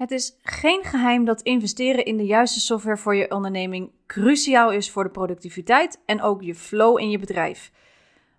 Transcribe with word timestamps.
Het 0.00 0.10
is 0.10 0.36
geen 0.42 0.84
geheim 0.84 1.24
dat 1.24 1.42
investeren 1.42 2.04
in 2.04 2.16
de 2.16 2.24
juiste 2.24 2.60
software 2.60 2.96
voor 2.96 3.14
je 3.14 3.30
onderneming 3.30 3.90
cruciaal 4.06 4.72
is 4.72 4.90
voor 4.90 5.04
de 5.04 5.10
productiviteit 5.10 6.00
en 6.06 6.22
ook 6.22 6.42
je 6.42 6.54
flow 6.54 6.98
in 6.98 7.10
je 7.10 7.18
bedrijf. 7.18 7.72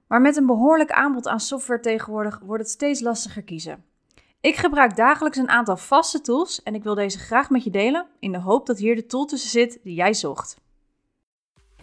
Maar 0.08 0.22
met 0.22 0.36
een 0.36 0.46
behoorlijk 0.46 0.92
aanbod 0.92 1.28
aan 1.28 1.40
software 1.40 1.80
tegenwoordig 1.80 2.40
wordt 2.40 2.64
het 2.64 2.72
steeds 2.72 3.02
lastiger 3.02 3.44
kiezen. 3.44 3.84
Ik 4.40 4.56
gebruik 4.56 4.96
dagelijks 4.96 5.38
een 5.38 5.50
aantal 5.50 5.78
vaste 5.78 6.22
tools 6.22 6.64
en 6.64 6.76
ik 6.76 6.84
wil 6.84 6.96
deze 6.96 7.20
graag 7.20 7.50
met 7.50 7.64
je 7.64 7.70
delen 7.70 8.08
in 8.20 8.32
de 8.32 8.40
hoop 8.40 8.66
dat 8.66 8.78
hier 8.78 8.96
de 8.96 9.06
tool 9.06 9.26
tussen 9.26 9.50
zit 9.50 9.80
die 9.84 9.96
jij 9.96 10.14
zocht. 10.14 10.61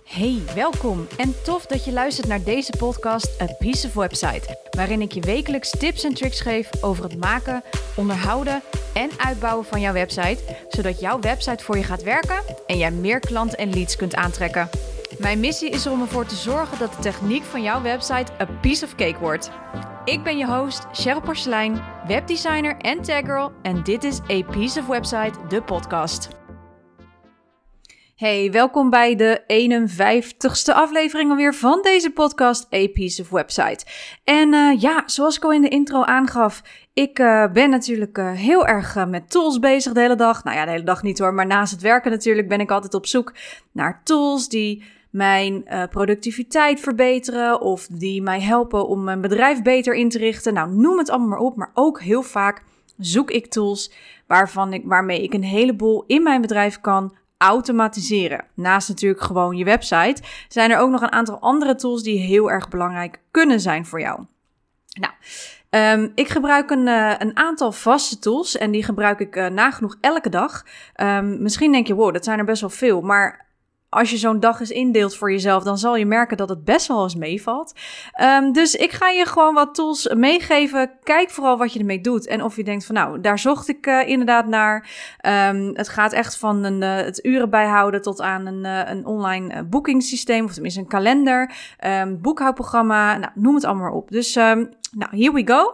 Hey, 0.09 0.43
welkom 0.55 1.07
en 1.17 1.35
tof 1.45 1.67
dat 1.67 1.85
je 1.85 1.93
luistert 1.93 2.29
naar 2.29 2.43
deze 2.43 2.73
podcast 2.79 3.41
A 3.43 3.47
Piece 3.59 3.87
of 3.87 3.95
Website, 3.95 4.59
waarin 4.71 5.01
ik 5.01 5.13
je 5.13 5.21
wekelijks 5.21 5.71
tips 5.71 6.05
en 6.05 6.15
tricks 6.15 6.41
geef 6.41 6.71
over 6.81 7.05
het 7.05 7.19
maken, 7.19 7.63
onderhouden 7.97 8.63
en 8.95 9.11
uitbouwen 9.17 9.65
van 9.65 9.81
jouw 9.81 9.93
website, 9.93 10.39
zodat 10.69 11.01
jouw 11.01 11.21
website 11.21 11.65
voor 11.65 11.77
je 11.77 11.83
gaat 11.83 12.03
werken 12.03 12.43
en 12.67 12.79
jij 12.79 12.91
meer 12.91 13.21
klanten 13.21 13.59
en 13.59 13.73
leads 13.73 13.97
kunt 13.97 14.15
aantrekken. 14.15 14.69
Mijn 15.19 15.41
missie 15.41 15.71
is 15.71 15.87
om 15.87 16.01
ervoor 16.01 16.27
te 16.27 16.37
zorgen 16.37 16.79
dat 16.79 16.93
de 16.93 17.03
techniek 17.03 17.45
van 17.45 17.63
jouw 17.63 17.83
website 17.83 18.33
a 18.41 18.47
piece 18.61 18.85
of 18.85 18.95
cake 18.95 19.19
wordt. 19.19 19.51
Ik 20.05 20.23
ben 20.23 20.39
je 20.39 20.47
host, 20.47 20.87
Cheryl 20.93 21.21
Porcelein, 21.21 21.83
webdesigner 22.07 22.77
en 22.77 23.03
taggirl 23.03 23.53
en 23.63 23.83
dit 23.83 24.05
is 24.05 24.21
A 24.31 24.43
Piece 24.43 24.81
of 24.81 24.87
Website, 24.87 25.33
de 25.49 25.63
podcast. 25.63 26.29
Hey, 28.19 28.51
welkom 28.51 28.91
bij 28.91 29.17
de 29.17 29.41
51ste 29.41 30.75
aflevering 30.75 31.31
alweer 31.31 31.55
van 31.55 31.83
deze 31.83 32.11
podcast 32.11 32.75
A 32.75 32.87
Piece 32.93 33.23
of 33.23 33.31
Website. 33.31 33.87
En 34.25 34.53
uh, 34.53 34.81
ja, 34.81 35.03
zoals 35.07 35.37
ik 35.37 35.45
al 35.45 35.53
in 35.53 35.63
de 35.63 35.69
intro 35.69 36.03
aangaf, 36.03 36.63
ik 36.93 37.19
uh, 37.19 37.53
ben 37.53 37.71
natuurlijk 37.71 38.19
uh, 38.19 38.33
heel 38.33 38.67
erg 38.67 39.07
met 39.07 39.31
tools 39.31 39.59
bezig 39.59 39.93
de 39.93 40.01
hele 40.01 40.17
dag. 40.17 40.45
Nou 40.45 40.57
ja, 40.57 40.65
de 40.65 40.71
hele 40.71 40.83
dag 40.83 41.03
niet 41.03 41.19
hoor, 41.19 41.35
maar 41.35 41.47
naast 41.47 41.73
het 41.73 41.81
werken 41.81 42.11
natuurlijk 42.11 42.49
ben 42.49 42.61
ik 42.61 42.71
altijd 42.71 42.95
op 42.95 43.07
zoek 43.07 43.35
naar 43.73 44.01
tools 44.05 44.49
die 44.49 44.85
mijn 45.11 45.65
productiviteit 45.91 46.81
verbeteren 46.81 47.61
of 47.61 47.87
die 47.87 48.23
mij 48.23 48.41
helpen 48.41 48.89
om 48.89 49.05
mijn 49.05 49.21
bedrijf 49.21 49.63
beter 49.63 49.95
in 49.95 50.09
te 50.09 50.19
richten. 50.19 50.55
Nou, 50.55 50.73
noem 50.73 50.99
het 50.99 51.11
allemaal 51.11 51.29
maar 51.29 51.39
op, 51.39 51.57
maar 51.57 51.71
ook 51.75 52.01
heel 52.01 52.23
vaak 52.23 52.63
zoek 52.97 53.31
ik 53.31 53.47
tools 53.47 53.93
waarvan 54.27 54.73
ik, 54.73 54.83
waarmee 54.85 55.23
ik 55.23 55.35
een 55.35 55.45
heleboel 55.45 56.05
in 56.07 56.23
mijn 56.23 56.41
bedrijf 56.41 56.81
kan 56.81 57.17
automatiseren. 57.39 58.45
Naast 58.55 58.89
natuurlijk 58.89 59.23
gewoon 59.23 59.57
je 59.57 59.65
website, 59.65 60.23
zijn 60.49 60.71
er 60.71 60.79
ook 60.79 60.91
nog 60.91 61.01
een 61.01 61.13
aantal 61.13 61.39
andere 61.39 61.75
tools 61.75 62.03
die 62.03 62.19
heel 62.19 62.51
erg 62.51 62.69
belangrijk 62.69 63.21
kunnen 63.31 63.61
zijn 63.61 63.87
voor 63.87 64.01
jou. 64.01 64.25
Nou, 65.01 65.13
um, 66.01 66.13
ik 66.15 66.29
gebruik 66.29 66.71
een, 66.71 66.87
uh, 66.87 67.15
een, 67.19 67.37
aantal 67.37 67.73
vaste 67.73 68.19
tools 68.19 68.57
en 68.57 68.71
die 68.71 68.85
gebruik 68.85 69.21
ik 69.21 69.37
uh, 69.37 69.47
nagenoeg 69.47 69.97
elke 70.01 70.29
dag. 70.29 70.65
Um, 70.97 71.43
misschien 71.43 71.73
denk 71.73 71.87
je, 71.87 71.95
wow, 71.95 72.13
dat 72.13 72.25
zijn 72.25 72.39
er 72.39 72.45
best 72.45 72.61
wel 72.61 72.71
veel, 72.71 73.01
maar 73.01 73.48
als 73.91 74.11
je 74.11 74.17
zo'n 74.17 74.41
dag 74.41 74.61
eens 74.61 74.71
indeelt 74.71 75.17
voor 75.17 75.33
jezelf, 75.33 75.63
dan 75.63 75.79
zal 75.79 75.97
je 75.97 76.07
merken 76.07 76.37
dat 76.37 76.49
het 76.49 76.65
best 76.65 76.87
wel 76.87 77.03
eens 77.03 77.15
meevalt. 77.15 77.73
Um, 78.23 78.53
dus 78.53 78.75
ik 78.75 78.93
ga 78.93 79.09
je 79.09 79.27
gewoon 79.27 79.55
wat 79.55 79.75
tools 79.75 80.15
meegeven. 80.15 80.91
Kijk 81.03 81.31
vooral 81.31 81.59
wat 81.59 81.73
je 81.73 81.79
ermee 81.79 82.01
doet. 82.01 82.27
En 82.27 82.43
of 82.43 82.57
je 82.57 82.65
denkt 82.65 82.87
van 82.87 82.95
nou, 82.95 83.21
daar 83.21 83.39
zocht 83.39 83.69
ik 83.69 83.87
uh, 83.87 84.09
inderdaad 84.09 84.47
naar. 84.47 84.89
Um, 85.51 85.71
het 85.75 85.89
gaat 85.89 86.13
echt 86.13 86.39
van 86.39 86.65
een, 86.65 86.83
uh, 86.83 86.95
het 87.05 87.25
uren 87.25 87.51
bijhouden 87.51 88.03
tot 88.03 88.21
aan 88.21 88.47
een, 88.47 88.65
uh, 88.65 88.91
een 88.91 89.07
online 89.07 89.65
boekingssysteem. 89.65 90.45
Of 90.45 90.53
tenminste 90.53 90.81
een 90.81 90.89
kalender, 90.89 91.55
um, 91.87 92.21
boekhoudprogramma. 92.21 93.17
Nou, 93.17 93.33
noem 93.35 93.55
het 93.55 93.65
allemaal 93.65 93.93
op. 93.93 94.11
Dus 94.11 94.35
nou, 94.35 95.11
here 95.11 95.33
we 95.33 95.47
go. 95.47 95.73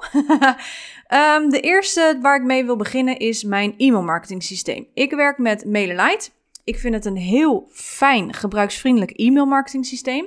de 1.50 1.60
eerste 1.60 2.18
waar 2.20 2.36
ik 2.36 2.42
mee 2.42 2.64
wil 2.64 2.76
beginnen 2.76 3.18
is 3.18 3.44
mijn 3.44 3.74
e-mail 3.76 4.02
marketing 4.02 4.42
systeem. 4.42 4.86
Ik 4.94 5.10
werk 5.10 5.38
met 5.38 5.64
MailerLite. 5.64 6.30
Ik 6.64 6.78
vind 6.78 6.94
het 6.94 7.04
een 7.04 7.16
heel 7.16 7.68
fijn, 7.70 8.32
gebruiksvriendelijk 8.34 9.10
e-mail 9.10 9.46
marketing 9.46 9.86
systeem. 9.86 10.26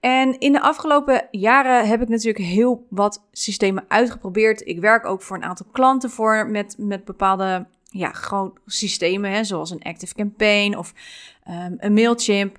En 0.00 0.38
in 0.38 0.52
de 0.52 0.60
afgelopen 0.60 1.28
jaren 1.30 1.88
heb 1.88 2.02
ik 2.02 2.08
natuurlijk 2.08 2.44
heel 2.44 2.86
wat 2.90 3.26
systemen 3.32 3.84
uitgeprobeerd. 3.88 4.66
Ik 4.66 4.80
werk 4.80 5.06
ook 5.06 5.22
voor 5.22 5.36
een 5.36 5.44
aantal 5.44 5.66
klanten 5.72 6.10
voor 6.10 6.48
met, 6.50 6.74
met 6.78 7.04
bepaalde 7.04 7.66
ja, 7.84 8.12
gewoon 8.12 8.58
systemen, 8.66 9.30
hè, 9.30 9.44
zoals 9.44 9.70
een 9.70 9.82
Active 9.82 10.14
Campaign 10.14 10.76
of 10.76 10.94
um, 11.48 11.76
een 11.78 11.92
Mailchimp. 11.92 12.58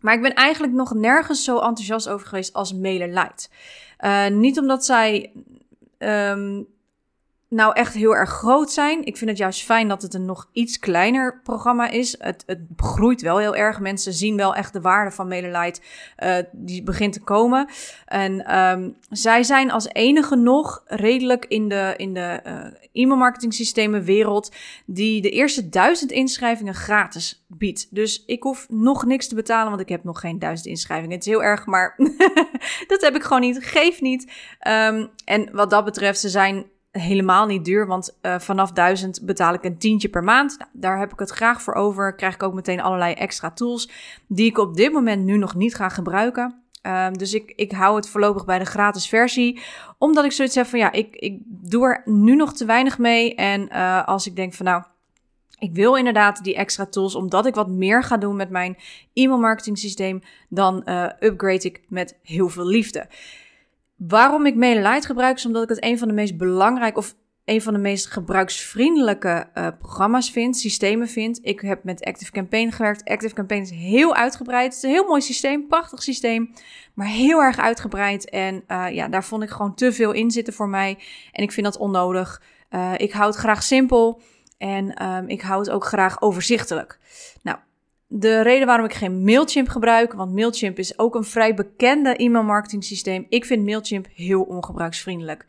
Maar 0.00 0.14
ik 0.14 0.22
ben 0.22 0.34
eigenlijk 0.34 0.72
nog 0.72 0.94
nergens 0.94 1.44
zo 1.44 1.58
enthousiast 1.58 2.08
over 2.08 2.26
geweest 2.26 2.52
als 2.52 2.74
MailerLite. 2.74 3.48
Uh, 4.00 4.26
niet 4.26 4.58
omdat 4.58 4.84
zij 4.84 5.32
um, 5.98 6.66
nou 7.48 7.74
echt 7.74 7.94
heel 7.94 8.14
erg 8.14 8.30
groot 8.30 8.72
zijn. 8.72 9.04
Ik 9.04 9.16
vind 9.16 9.30
het 9.30 9.38
juist 9.38 9.64
fijn 9.64 9.88
dat 9.88 10.02
het 10.02 10.14
een 10.14 10.24
nog 10.24 10.48
iets 10.52 10.78
kleiner 10.78 11.40
programma 11.42 11.88
is. 11.88 12.14
Het, 12.18 12.42
het 12.46 12.60
groeit 12.76 13.20
wel 13.20 13.38
heel 13.38 13.56
erg. 13.56 13.80
Mensen 13.80 14.12
zien 14.12 14.36
wel 14.36 14.54
echt 14.54 14.72
de 14.72 14.80
waarde 14.80 15.10
van 15.10 15.28
MailerLite. 15.28 15.80
Uh, 16.18 16.36
die 16.52 16.82
begint 16.82 17.12
te 17.12 17.20
komen. 17.20 17.68
En 18.06 18.58
um, 18.58 18.96
zij 19.10 19.42
zijn 19.42 19.70
als 19.70 19.88
enige 19.88 20.36
nog 20.36 20.82
redelijk 20.86 21.44
in 21.44 21.68
de, 21.68 21.94
in 21.96 22.14
de 22.14 22.40
uh, 22.46 23.02
e-mail 23.02 23.18
marketing 23.18 23.54
systemen 23.54 24.02
wereld... 24.02 24.54
die 24.86 25.22
de 25.22 25.30
eerste 25.30 25.68
duizend 25.68 26.10
inschrijvingen 26.10 26.74
gratis 26.74 27.44
biedt. 27.46 27.94
Dus 27.94 28.24
ik 28.26 28.42
hoef 28.42 28.66
nog 28.68 29.04
niks 29.04 29.28
te 29.28 29.34
betalen, 29.34 29.68
want 29.68 29.80
ik 29.80 29.88
heb 29.88 30.04
nog 30.04 30.20
geen 30.20 30.38
duizend 30.38 30.68
inschrijvingen. 30.68 31.16
Het 31.16 31.26
is 31.26 31.32
heel 31.32 31.42
erg, 31.42 31.66
maar 31.66 31.94
dat 32.88 33.00
heb 33.00 33.14
ik 33.14 33.22
gewoon 33.22 33.40
niet. 33.40 33.64
Geef 33.64 34.00
niet. 34.00 34.32
Um, 34.68 35.10
en 35.24 35.48
wat 35.52 35.70
dat 35.70 35.84
betreft, 35.84 36.20
ze 36.20 36.28
zijn 36.28 36.66
helemaal 37.00 37.46
niet 37.46 37.64
duur, 37.64 37.86
want 37.86 38.18
uh, 38.22 38.38
vanaf 38.38 38.72
1000 38.72 39.20
betaal 39.22 39.54
ik 39.54 39.64
een 39.64 39.78
tientje 39.78 40.08
per 40.08 40.24
maand. 40.24 40.58
Nou, 40.58 40.70
daar 40.72 40.98
heb 40.98 41.12
ik 41.12 41.18
het 41.18 41.30
graag 41.30 41.62
voor 41.62 41.74
over. 41.74 42.14
Krijg 42.14 42.34
ik 42.34 42.42
ook 42.42 42.54
meteen 42.54 42.80
allerlei 42.80 43.12
extra 43.12 43.50
tools 43.50 43.90
die 44.26 44.46
ik 44.46 44.58
op 44.58 44.76
dit 44.76 44.92
moment 44.92 45.24
nu 45.24 45.36
nog 45.36 45.54
niet 45.54 45.74
ga 45.74 45.88
gebruiken. 45.88 46.62
Uh, 46.82 47.10
dus 47.12 47.34
ik, 47.34 47.52
ik 47.56 47.72
hou 47.72 47.96
het 47.96 48.08
voorlopig 48.08 48.44
bij 48.44 48.58
de 48.58 48.64
gratis 48.64 49.08
versie. 49.08 49.60
Omdat 49.98 50.24
ik 50.24 50.32
zoiets 50.32 50.54
heb 50.54 50.66
van 50.66 50.78
ja, 50.78 50.92
ik, 50.92 51.16
ik 51.16 51.38
doe 51.46 51.84
er 51.84 52.02
nu 52.04 52.36
nog 52.36 52.52
te 52.52 52.64
weinig 52.64 52.98
mee. 52.98 53.34
En 53.34 53.68
uh, 53.72 54.06
als 54.06 54.26
ik 54.26 54.36
denk 54.36 54.54
van 54.54 54.66
nou, 54.66 54.82
ik 55.58 55.74
wil 55.74 55.96
inderdaad 55.96 56.44
die 56.44 56.54
extra 56.54 56.86
tools, 56.86 57.14
omdat 57.14 57.46
ik 57.46 57.54
wat 57.54 57.68
meer 57.68 58.02
ga 58.02 58.16
doen 58.16 58.36
met 58.36 58.50
mijn 58.50 58.76
e-mail 59.12 59.40
marketing 59.40 59.78
systeem, 59.78 60.22
dan 60.48 60.82
uh, 60.84 61.06
upgrade 61.20 61.64
ik 61.64 61.82
met 61.88 62.18
heel 62.22 62.48
veel 62.48 62.66
liefde. 62.66 63.06
Waarom 63.98 64.46
ik 64.46 64.54
MailerLite 64.54 65.06
gebruik, 65.06 65.36
is 65.36 65.46
omdat 65.46 65.62
ik 65.62 65.68
het 65.68 65.84
een 65.84 65.98
van 65.98 66.08
de 66.08 66.14
meest 66.14 66.36
belangrijke 66.36 66.98
of 66.98 67.14
een 67.44 67.62
van 67.62 67.72
de 67.72 67.78
meest 67.78 68.06
gebruiksvriendelijke 68.06 69.48
uh, 69.54 69.68
programma's 69.78 70.30
vind, 70.30 70.56
systemen 70.56 71.08
vind. 71.08 71.38
Ik 71.42 71.60
heb 71.60 71.84
met 71.84 72.04
Active 72.04 72.30
Campaign 72.30 72.70
gewerkt. 72.70 73.04
Active 73.04 73.34
Campaign 73.34 73.62
is 73.62 73.70
heel 73.70 74.14
uitgebreid. 74.14 74.64
Het 74.64 74.76
is 74.76 74.82
een 74.82 74.90
heel 74.90 75.06
mooi 75.06 75.20
systeem, 75.20 75.66
prachtig 75.66 76.02
systeem, 76.02 76.52
maar 76.94 77.06
heel 77.06 77.40
erg 77.40 77.58
uitgebreid. 77.58 78.30
En 78.30 78.64
uh, 78.68 78.86
ja, 78.90 79.08
daar 79.08 79.24
vond 79.24 79.42
ik 79.42 79.50
gewoon 79.50 79.74
te 79.74 79.92
veel 79.92 80.12
in 80.12 80.30
zitten 80.30 80.54
voor 80.54 80.68
mij. 80.68 80.98
En 81.32 81.42
ik 81.42 81.52
vind 81.52 81.66
dat 81.66 81.76
onnodig. 81.76 82.42
Uh, 82.70 82.92
ik 82.96 83.12
hou 83.12 83.26
het 83.26 83.36
graag 83.38 83.62
simpel 83.62 84.20
en 84.58 85.04
um, 85.04 85.28
ik 85.28 85.40
hou 85.40 85.60
het 85.60 85.70
ook 85.70 85.84
graag 85.84 86.20
overzichtelijk. 86.20 86.98
Nou, 87.42 87.58
de 88.10 88.42
reden 88.42 88.66
waarom 88.66 88.84
ik 88.84 88.94
geen 88.94 89.24
Mailchimp 89.24 89.68
gebruik, 89.68 90.12
want 90.12 90.34
Mailchimp 90.34 90.78
is 90.78 90.98
ook 90.98 91.14
een 91.14 91.24
vrij 91.24 91.54
bekende 91.54 92.16
e-mail 92.16 92.44
marketing 92.44 92.84
systeem. 92.84 93.26
Ik 93.28 93.44
vind 93.44 93.64
Mailchimp 93.64 94.06
heel 94.14 94.42
ongebruiksvriendelijk. 94.42 95.44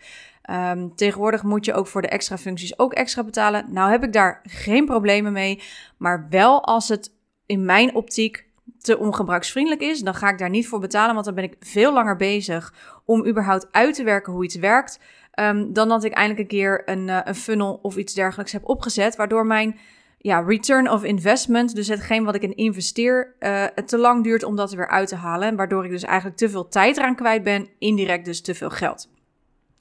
Um, 0.50 0.96
tegenwoordig 0.96 1.44
moet 1.44 1.66
je 1.66 1.74
ook 1.74 1.88
voor 1.88 2.02
de 2.02 2.08
extra 2.08 2.38
functies 2.38 2.80
ook 2.80 2.94
extra 2.94 3.24
betalen. 3.24 3.66
Nou 3.70 3.92
heb 3.92 4.04
ik 4.04 4.14
daar 4.14 4.42
geen 4.44 4.86
problemen 4.86 5.34
mee, 5.34 5.62
maar 5.98 6.28
wel 6.30 6.64
als 6.64 6.90
het 6.90 7.12
in 7.46 7.66
mijn 7.66 7.96
optiek 7.96 8.48
te 8.80 8.98
ongebruiksvriendelijk 8.98 9.82
is, 9.82 10.00
dan 10.00 10.14
ga 10.14 10.30
ik 10.30 10.38
daar 10.38 10.50
niet 10.50 10.68
voor 10.68 10.80
betalen, 10.80 11.14
want 11.14 11.26
dan 11.26 11.36
ben 11.36 11.44
ik 11.44 11.56
veel 11.60 11.94
langer 11.94 12.16
bezig 12.16 12.74
om 13.06 13.28
überhaupt 13.28 13.68
uit 13.72 13.96
te 13.96 14.04
werken 14.04 14.34
hoe 14.34 14.44
iets 14.44 14.56
werkt, 14.56 15.00
um, 15.40 15.74
dan 15.74 15.90
dat 15.90 16.04
ik 16.04 16.14
eindelijk 16.14 16.42
een 16.42 16.58
keer 16.58 16.82
een, 16.86 17.08
uh, 17.08 17.20
een 17.24 17.36
funnel 17.36 17.80
of 17.82 17.98
iets 17.98 18.14
dergelijks 18.14 18.52
heb 18.52 18.70
opgezet, 18.70 19.16
waardoor 19.16 19.46
mijn 19.46 19.80
ja, 20.22 20.40
return 20.40 20.90
of 20.90 21.04
investment, 21.04 21.76
dus 21.76 21.88
hetgeen 21.88 22.24
wat 22.24 22.36
ik 22.36 22.42
in 22.42 22.56
investeer, 22.56 23.36
uh, 23.40 23.66
het 23.76 23.88
te 23.88 23.98
lang 23.98 24.24
duurt 24.24 24.44
om 24.44 24.56
dat 24.56 24.72
er 24.72 24.78
weer 24.78 24.90
uit 24.90 25.08
te 25.08 25.16
halen. 25.16 25.56
Waardoor 25.56 25.86
ik 25.86 25.92
dus 25.92 26.04
eigenlijk 26.04 26.38
te 26.38 26.50
veel 26.50 26.68
tijd 26.68 26.98
eraan 26.98 27.16
kwijt 27.16 27.44
ben, 27.44 27.68
indirect 27.78 28.26
dus 28.26 28.42
te 28.42 28.56
veel 28.56 28.70
geld. 28.70 29.10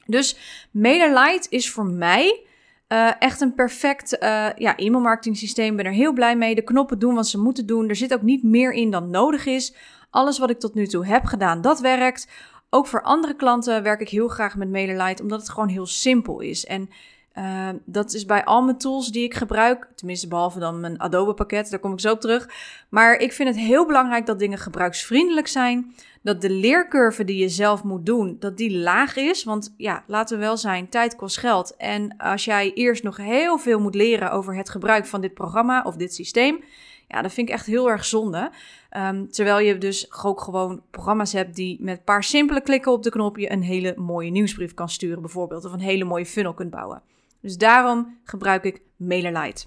Dus 0.07 0.37
MailerLite 0.71 1.47
is 1.49 1.71
voor 1.71 1.87
mij 1.87 2.43
uh, 2.89 3.13
echt 3.19 3.41
een 3.41 3.55
perfect 3.55 4.13
uh, 4.23 4.49
ja, 4.57 4.77
e-mail 4.77 5.03
marketing 5.03 5.37
systeem. 5.37 5.77
Ben 5.77 5.85
er 5.85 5.93
heel 5.93 6.13
blij 6.13 6.37
mee. 6.37 6.55
De 6.55 6.63
knoppen 6.63 6.99
doen 6.99 7.15
wat 7.15 7.29
ze 7.29 7.39
moeten 7.39 7.67
doen. 7.67 7.89
Er 7.89 7.97
zit 7.97 8.15
ook 8.15 8.23
niet 8.23 8.43
meer 8.43 8.73
in 8.73 8.91
dan 8.91 9.11
nodig 9.11 9.47
is. 9.47 9.75
Alles 10.11 10.39
wat 10.39 10.51
ik 10.51 10.59
tot 10.59 10.75
nu 10.75 10.87
toe 10.87 11.07
heb 11.07 11.25
gedaan, 11.25 11.61
dat 11.61 11.81
werkt. 11.81 12.29
Ook 12.71 12.87
voor 12.87 13.03
andere 13.03 13.35
klanten 13.35 13.83
werk 13.83 14.01
ik 14.01 14.09
heel 14.09 14.29
graag 14.29 14.57
met 14.57 14.71
MailerLite, 14.71 15.23
omdat 15.23 15.41
het 15.41 15.51
gewoon 15.51 15.69
heel 15.69 15.87
simpel 15.87 16.41
is. 16.41 16.67
En 16.67 16.89
Uh, 17.37 17.69
dat 17.85 18.15
is 18.15 18.25
bij 18.25 18.45
al 18.45 18.63
mijn 18.63 18.79
tools 18.79 19.09
die 19.09 19.25
ik 19.25 19.35
gebruik, 19.35 19.89
tenminste 19.95 20.29
behalve 20.29 20.59
dan 20.59 20.81
mijn 20.81 21.01
Adobe 21.01 21.35
pakket, 21.35 21.71
daar 21.71 21.79
kom 21.79 21.93
ik 21.93 22.01
zo 22.01 22.13
op 22.13 22.21
terug. 22.21 22.49
Maar 22.89 23.19
ik 23.19 23.33
vind 23.33 23.49
het 23.49 23.59
heel 23.59 23.87
belangrijk 23.87 24.27
dat 24.27 24.39
dingen 24.39 24.59
gebruiksvriendelijk 24.59 25.47
zijn, 25.47 25.95
dat 26.23 26.41
de 26.41 26.51
leercurve 26.51 27.25
die 27.25 27.37
je 27.37 27.49
zelf 27.49 27.83
moet 27.85 28.07
doen, 28.07 28.37
dat 28.39 28.57
die 28.57 28.79
laag 28.79 29.17
is. 29.17 29.45
Want 29.45 29.75
ja, 29.77 30.05
laten 30.07 30.39
we 30.39 30.45
wel 30.45 30.57
zijn, 30.57 30.89
tijd 30.89 31.17
kost 31.17 31.39
geld. 31.39 31.77
En 31.77 32.17
als 32.17 32.45
jij 32.45 32.73
eerst 32.73 33.03
nog 33.03 33.17
heel 33.17 33.59
veel 33.59 33.81
moet 33.81 33.95
leren 33.95 34.33
over 34.33 34.57
het 34.57 34.71
gebruik 34.71 35.07
van 35.07 35.21
dit 35.21 35.35
programma 35.35 35.83
of 35.83 35.97
dit 35.97 36.15
systeem, 36.15 36.65
ja, 37.09 37.23
dat 37.23 37.33
vind 37.33 37.49
ik 37.49 37.55
echt 37.55 37.67
heel 37.67 37.91
erg 37.91 38.05
zonde. 38.05 38.51
Um, 38.97 39.31
terwijl 39.31 39.59
je 39.59 39.79
dus 39.79 40.23
ook 40.23 40.41
gewoon 40.41 40.83
programma's 40.91 41.33
hebt 41.33 41.57
die 41.57 41.77
met 41.81 41.97
een 41.97 42.05
paar 42.05 42.25
simpele 42.25 42.61
klikken 42.61 42.93
op 42.93 43.03
de 43.03 43.11
knop 43.11 43.37
je 43.37 43.53
een 43.53 43.63
hele 43.63 43.95
mooie 43.97 44.31
nieuwsbrief 44.31 44.75
kan 44.75 44.89
sturen 44.89 45.21
bijvoorbeeld. 45.21 45.65
Of 45.65 45.73
een 45.73 45.81
hele 45.81 46.05
mooie 46.05 46.27
funnel 46.27 46.55
kunt 46.55 46.71
bouwen. 46.71 47.03
Dus 47.41 47.57
daarom 47.57 48.19
gebruik 48.25 48.65
ik 48.65 48.81
MailerLite. 48.97 49.67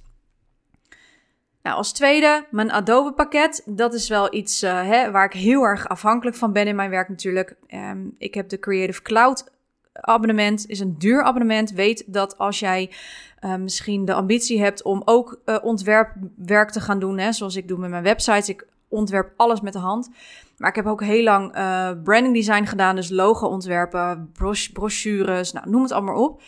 Nou, 1.63 1.75
als 1.75 1.94
tweede, 1.94 2.45
mijn 2.51 2.71
Adobe 2.71 3.13
pakket. 3.13 3.63
Dat 3.65 3.94
is 3.94 4.09
wel 4.09 4.33
iets 4.33 4.63
uh, 4.63 4.88
hè, 4.88 5.12
waar 5.12 5.25
ik 5.25 5.33
heel 5.33 5.63
erg 5.63 5.88
afhankelijk 5.88 6.35
van 6.35 6.53
ben 6.53 6.68
in 6.68 6.75
mijn 6.75 6.89
werk 6.89 7.09
natuurlijk. 7.09 7.56
Um, 7.68 8.15
ik 8.18 8.33
heb 8.33 8.50
de 8.50 8.59
Creative 8.59 9.01
Cloud 9.01 9.51
abonnement, 9.94 10.68
is 10.68 10.79
een 10.79 10.97
duur 10.97 11.23
abonnement. 11.23 11.71
Weet 11.71 12.13
dat 12.13 12.38
als 12.38 12.59
jij 12.59 12.91
uh, 13.41 13.56
misschien 13.56 14.06
de 14.06 14.13
ambitie 14.13 14.62
hebt 14.62 14.83
om 14.83 15.01
ook 15.06 15.41
uh, 15.45 15.57
ontwerpwerk 15.62 16.69
te 16.69 16.79
gaan 16.79 17.00
doen, 17.00 17.17
hè, 17.17 17.31
zoals 17.31 17.56
ik 17.56 17.67
doe 17.67 17.77
met 17.77 17.89
mijn 17.89 18.03
websites. 18.03 18.50
Ik 18.50 18.67
ontwerp 18.88 19.33
alles 19.38 19.62
met 19.62 19.74
de 19.74 19.79
hand. 19.79 20.09
Maar 20.57 20.69
ik 20.69 20.75
heb 20.75 20.85
ook 20.85 21.03
heel 21.03 21.24
lang 21.24 21.57
uh, 21.57 21.91
branding 22.03 22.35
design 22.35 22.63
gedaan, 22.63 22.95
dus 22.95 23.09
logo 23.09 23.47
ontwerpen, 23.47 24.31
brochures, 24.74 25.51
nou, 25.51 25.69
noem 25.69 25.81
het 25.81 25.91
allemaal 25.91 26.24
op. 26.24 26.41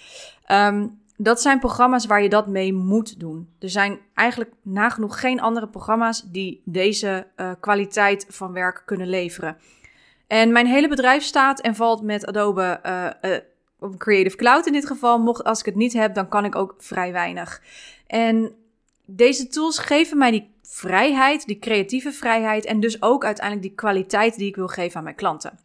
Um, 0.51 1.01
dat 1.17 1.41
zijn 1.41 1.59
programma's 1.59 2.05
waar 2.05 2.23
je 2.23 2.29
dat 2.29 2.47
mee 2.47 2.73
moet 2.73 3.19
doen. 3.19 3.49
Er 3.59 3.69
zijn 3.69 3.99
eigenlijk 4.13 4.51
nagenoeg 4.61 5.19
geen 5.19 5.41
andere 5.41 5.67
programma's 5.67 6.23
die 6.25 6.61
deze 6.65 7.27
uh, 7.35 7.51
kwaliteit 7.59 8.25
van 8.29 8.53
werk 8.53 8.83
kunnen 8.85 9.07
leveren. 9.07 9.57
En 10.27 10.51
mijn 10.51 10.67
hele 10.67 10.87
bedrijf 10.87 11.23
staat 11.23 11.61
en 11.61 11.75
valt 11.75 12.01
met 12.01 12.25
Adobe 12.25 12.79
uh, 12.85 13.31
uh, 13.31 13.97
Creative 13.97 14.35
Cloud 14.35 14.65
in 14.65 14.73
dit 14.73 14.87
geval. 14.87 15.19
Mocht 15.19 15.43
als 15.43 15.59
ik 15.59 15.65
het 15.65 15.75
niet 15.75 15.93
heb, 15.93 16.13
dan 16.13 16.27
kan 16.29 16.45
ik 16.45 16.55
ook 16.55 16.75
vrij 16.77 17.11
weinig. 17.11 17.61
En 18.07 18.55
deze 19.05 19.47
tools 19.47 19.79
geven 19.79 20.17
mij 20.17 20.31
die 20.31 20.51
vrijheid, 20.61 21.45
die 21.45 21.59
creatieve 21.59 22.11
vrijheid 22.11 22.65
en 22.65 22.79
dus 22.79 23.01
ook 23.01 23.25
uiteindelijk 23.25 23.67
die 23.67 23.75
kwaliteit 23.75 24.37
die 24.37 24.47
ik 24.47 24.55
wil 24.55 24.67
geven 24.67 24.97
aan 24.97 25.03
mijn 25.03 25.15
klanten. 25.15 25.59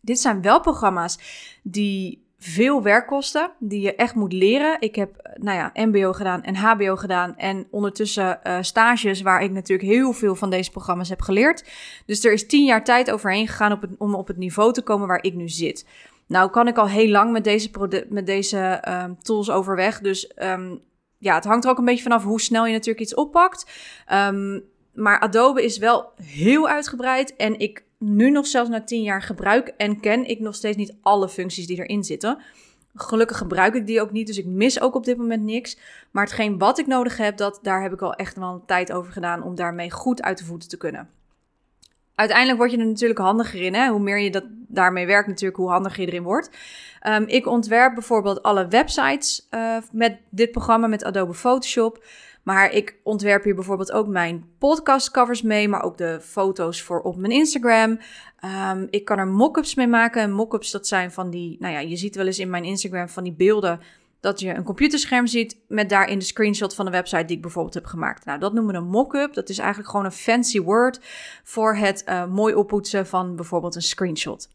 Dit 0.00 0.20
zijn 0.20 0.42
wel 0.42 0.60
programma's 0.60 1.18
die 1.62 2.24
veel 2.42 2.82
werkkosten 2.82 3.50
die 3.58 3.80
je 3.80 3.94
echt 3.94 4.14
moet 4.14 4.32
leren. 4.32 4.76
Ik 4.80 4.94
heb, 4.94 5.30
nou 5.34 5.56
ja, 5.58 5.70
MBO 5.74 6.12
gedaan 6.12 6.42
en 6.42 6.56
HBO 6.56 6.96
gedaan 6.96 7.36
en 7.36 7.66
ondertussen 7.70 8.40
uh, 8.44 8.58
stages 8.60 9.22
waar 9.22 9.42
ik 9.42 9.50
natuurlijk 9.50 9.88
heel 9.88 10.12
veel 10.12 10.34
van 10.34 10.50
deze 10.50 10.70
programma's 10.70 11.08
heb 11.08 11.22
geleerd. 11.22 11.64
Dus 12.06 12.24
er 12.24 12.32
is 12.32 12.46
tien 12.46 12.64
jaar 12.64 12.84
tijd 12.84 13.10
overheen 13.10 13.48
gegaan 13.48 13.72
op 13.72 13.84
om 13.98 14.14
op 14.14 14.26
het 14.26 14.36
niveau 14.36 14.72
te 14.72 14.82
komen 14.82 15.08
waar 15.08 15.22
ik 15.22 15.34
nu 15.34 15.48
zit. 15.48 15.86
Nou 16.26 16.50
kan 16.50 16.68
ik 16.68 16.78
al 16.78 16.88
heel 16.88 17.08
lang 17.08 17.32
met 17.32 17.44
deze, 17.44 17.70
met 18.08 18.26
deze 18.26 18.84
um, 18.88 19.18
tools 19.22 19.50
overweg. 19.50 20.00
Dus 20.00 20.32
um, 20.36 20.80
ja, 21.18 21.34
het 21.34 21.44
hangt 21.44 21.64
er 21.64 21.70
ook 21.70 21.78
een 21.78 21.84
beetje 21.84 22.02
vanaf 22.02 22.24
hoe 22.24 22.40
snel 22.40 22.66
je 22.66 22.72
natuurlijk 22.72 23.00
iets 23.00 23.14
oppakt. 23.14 23.70
Um, 24.12 24.64
maar 24.94 25.20
Adobe 25.20 25.64
is 25.64 25.78
wel 25.78 26.12
heel 26.22 26.68
uitgebreid 26.68 27.36
en 27.36 27.58
ik 27.58 27.84
nu 28.04 28.30
nog 28.30 28.46
zelfs 28.46 28.70
na 28.70 28.82
tien 28.82 29.02
jaar 29.02 29.22
gebruik 29.22 29.68
en 29.76 30.00
ken 30.00 30.28
ik 30.28 30.40
nog 30.40 30.54
steeds 30.54 30.76
niet 30.76 30.94
alle 31.02 31.28
functies 31.28 31.66
die 31.66 31.78
erin 31.78 32.04
zitten. 32.04 32.38
Gelukkig 32.94 33.38
gebruik 33.38 33.74
ik 33.74 33.86
die 33.86 34.00
ook 34.00 34.10
niet, 34.10 34.26
dus 34.26 34.38
ik 34.38 34.46
mis 34.46 34.80
ook 34.80 34.94
op 34.94 35.04
dit 35.04 35.16
moment 35.16 35.42
niks. 35.42 35.78
Maar 36.10 36.24
hetgeen 36.24 36.58
wat 36.58 36.78
ik 36.78 36.86
nodig 36.86 37.16
heb, 37.16 37.36
dat, 37.36 37.58
daar 37.62 37.82
heb 37.82 37.92
ik 37.92 38.02
al 38.02 38.14
echt 38.14 38.36
wel 38.36 38.52
een 38.52 38.64
tijd 38.66 38.92
over 38.92 39.12
gedaan 39.12 39.42
om 39.42 39.54
daarmee 39.54 39.90
goed 39.90 40.22
uit 40.22 40.38
de 40.38 40.44
voeten 40.44 40.68
te 40.68 40.76
kunnen. 40.76 41.08
Uiteindelijk 42.14 42.58
word 42.58 42.70
je 42.70 42.78
er 42.78 42.86
natuurlijk 42.86 43.20
handiger 43.20 43.62
in. 43.62 43.74
Hè? 43.74 43.88
Hoe 43.88 44.00
meer 44.00 44.18
je 44.18 44.30
dat 44.30 44.44
daarmee 44.48 45.06
werkt, 45.06 45.28
natuurlijk, 45.28 45.58
hoe 45.58 45.70
handiger 45.70 46.00
je 46.00 46.06
erin 46.06 46.22
wordt. 46.22 46.50
Um, 47.08 47.24
ik 47.26 47.46
ontwerp 47.46 47.94
bijvoorbeeld 47.94 48.42
alle 48.42 48.68
websites 48.68 49.46
uh, 49.50 49.76
met 49.92 50.18
dit 50.28 50.50
programma, 50.50 50.86
met 50.86 51.04
Adobe 51.04 51.34
Photoshop. 51.34 52.04
Maar 52.42 52.72
ik 52.72 52.96
ontwerp 53.02 53.44
hier 53.44 53.54
bijvoorbeeld 53.54 53.92
ook 53.92 54.06
mijn 54.06 54.44
podcastcovers 54.58 55.42
mee, 55.42 55.68
maar 55.68 55.82
ook 55.82 55.98
de 55.98 56.20
foto's 56.20 56.82
voor 56.82 57.00
op 57.00 57.16
mijn 57.16 57.32
Instagram. 57.32 57.98
Um, 58.70 58.86
ik 58.90 59.04
kan 59.04 59.18
er 59.18 59.26
mock-ups 59.26 59.74
mee 59.74 59.86
maken. 59.86 60.32
Mock-ups, 60.32 60.70
dat 60.70 60.86
zijn 60.86 61.12
van 61.12 61.30
die, 61.30 61.56
nou 61.58 61.72
ja, 61.72 61.80
je 61.80 61.96
ziet 61.96 62.16
wel 62.16 62.26
eens 62.26 62.38
in 62.38 62.50
mijn 62.50 62.64
Instagram 62.64 63.08
van 63.08 63.24
die 63.24 63.32
beelden 63.32 63.80
dat 64.20 64.40
je 64.40 64.54
een 64.54 64.62
computerscherm 64.62 65.26
ziet 65.26 65.56
met 65.68 65.88
daarin 65.88 66.18
de 66.18 66.24
screenshot 66.24 66.74
van 66.74 66.84
de 66.84 66.90
website 66.90 67.24
die 67.24 67.36
ik 67.36 67.42
bijvoorbeeld 67.42 67.74
heb 67.74 67.84
gemaakt. 67.84 68.24
Nou, 68.24 68.38
dat 68.38 68.52
noemen 68.52 68.74
we 68.74 68.80
een 68.80 68.86
mock-up. 68.86 69.34
Dat 69.34 69.48
is 69.48 69.58
eigenlijk 69.58 69.90
gewoon 69.90 70.04
een 70.04 70.12
fancy 70.12 70.60
word 70.60 71.00
voor 71.44 71.76
het 71.76 72.04
uh, 72.08 72.26
mooi 72.26 72.54
oppoetsen 72.54 73.06
van 73.06 73.36
bijvoorbeeld 73.36 73.74
een 73.74 73.82
screenshot. 73.82 74.48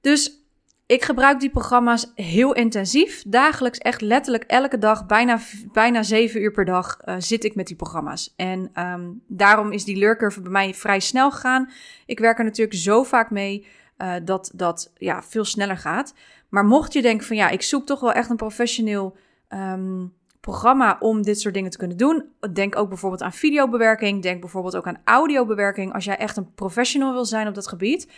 Dus 0.00 0.45
ik 0.86 1.04
gebruik 1.04 1.40
die 1.40 1.50
programma's 1.50 2.12
heel 2.14 2.52
intensief. 2.52 3.22
Dagelijks, 3.26 3.78
echt 3.78 4.00
letterlijk 4.00 4.44
elke 4.44 4.78
dag, 4.78 5.06
bijna, 5.06 5.38
bijna 5.72 6.02
zeven 6.02 6.42
uur 6.42 6.50
per 6.50 6.64
dag 6.64 6.98
uh, 7.04 7.14
zit 7.18 7.44
ik 7.44 7.54
met 7.54 7.66
die 7.66 7.76
programma's. 7.76 8.34
En 8.36 8.70
um, 8.82 9.22
daarom 9.28 9.72
is 9.72 9.84
die 9.84 9.96
leercurve 9.96 10.40
bij 10.40 10.50
mij 10.50 10.74
vrij 10.74 11.00
snel 11.00 11.30
gegaan. 11.30 11.70
Ik 12.06 12.18
werk 12.18 12.38
er 12.38 12.44
natuurlijk 12.44 12.78
zo 12.78 13.02
vaak 13.02 13.30
mee 13.30 13.66
uh, 13.98 14.14
dat 14.24 14.50
dat 14.54 14.92
ja, 14.94 15.22
veel 15.22 15.44
sneller 15.44 15.76
gaat. 15.76 16.14
Maar 16.48 16.64
mocht 16.64 16.92
je 16.92 17.02
denken 17.02 17.26
van 17.26 17.36
ja, 17.36 17.48
ik 17.48 17.62
zoek 17.62 17.86
toch 17.86 18.00
wel 18.00 18.12
echt 18.12 18.30
een 18.30 18.36
professioneel 18.36 19.16
um, 19.48 20.12
programma 20.40 20.96
om 21.00 21.22
dit 21.22 21.40
soort 21.40 21.54
dingen 21.54 21.70
te 21.70 21.78
kunnen 21.78 21.96
doen. 21.96 22.24
Denk 22.52 22.76
ook 22.76 22.88
bijvoorbeeld 22.88 23.22
aan 23.22 23.32
videobewerking. 23.32 24.22
Denk 24.22 24.40
bijvoorbeeld 24.40 24.76
ook 24.76 24.86
aan 24.86 25.00
audiobewerking. 25.04 25.92
Als 25.92 26.04
jij 26.04 26.16
echt 26.16 26.36
een 26.36 26.54
professional 26.54 27.12
wil 27.12 27.24
zijn 27.24 27.48
op 27.48 27.54
dat 27.54 27.68
gebied 27.68 28.08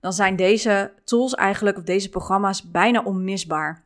dan 0.00 0.12
zijn 0.12 0.36
deze 0.36 0.92
tools 1.04 1.34
eigenlijk, 1.34 1.76
of 1.76 1.82
deze 1.82 2.08
programma's, 2.08 2.70
bijna 2.70 3.02
onmisbaar. 3.02 3.84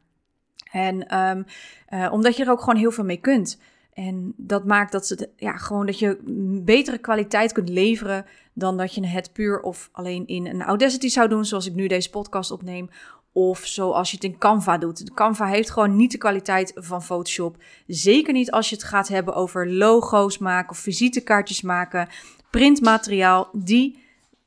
En 0.72 1.18
um, 1.18 1.44
uh, 1.88 2.12
omdat 2.12 2.36
je 2.36 2.44
er 2.44 2.50
ook 2.50 2.60
gewoon 2.60 2.76
heel 2.76 2.90
veel 2.90 3.04
mee 3.04 3.20
kunt. 3.20 3.58
En 3.92 4.32
dat 4.36 4.64
maakt 4.64 4.92
dat, 4.92 5.06
ze, 5.06 5.28
ja, 5.36 5.56
gewoon 5.56 5.86
dat 5.86 5.98
je 5.98 6.18
betere 6.64 6.98
kwaliteit 6.98 7.52
kunt 7.52 7.68
leveren 7.68 8.26
dan 8.52 8.76
dat 8.76 8.94
je 8.94 9.06
het 9.06 9.32
puur 9.32 9.60
of 9.60 9.88
alleen 9.92 10.26
in 10.26 10.46
een 10.46 10.62
Audacity 10.62 11.08
zou 11.08 11.28
doen, 11.28 11.44
zoals 11.44 11.66
ik 11.66 11.74
nu 11.74 11.86
deze 11.86 12.10
podcast 12.10 12.50
opneem. 12.50 12.90
Of 13.32 13.66
zoals 13.66 14.10
je 14.10 14.16
het 14.16 14.24
in 14.24 14.38
Canva 14.38 14.78
doet. 14.78 15.14
Canva 15.14 15.46
heeft 15.46 15.70
gewoon 15.70 15.96
niet 15.96 16.12
de 16.12 16.18
kwaliteit 16.18 16.72
van 16.74 17.02
Photoshop. 17.02 17.56
Zeker 17.86 18.32
niet 18.32 18.50
als 18.50 18.68
je 18.68 18.74
het 18.74 18.84
gaat 18.84 19.08
hebben 19.08 19.34
over 19.34 19.70
logo's 19.72 20.38
maken 20.38 20.70
of 20.70 20.78
visitekaartjes 20.78 21.62
maken, 21.62 22.08
printmateriaal. 22.50 23.48
Die 23.52 23.98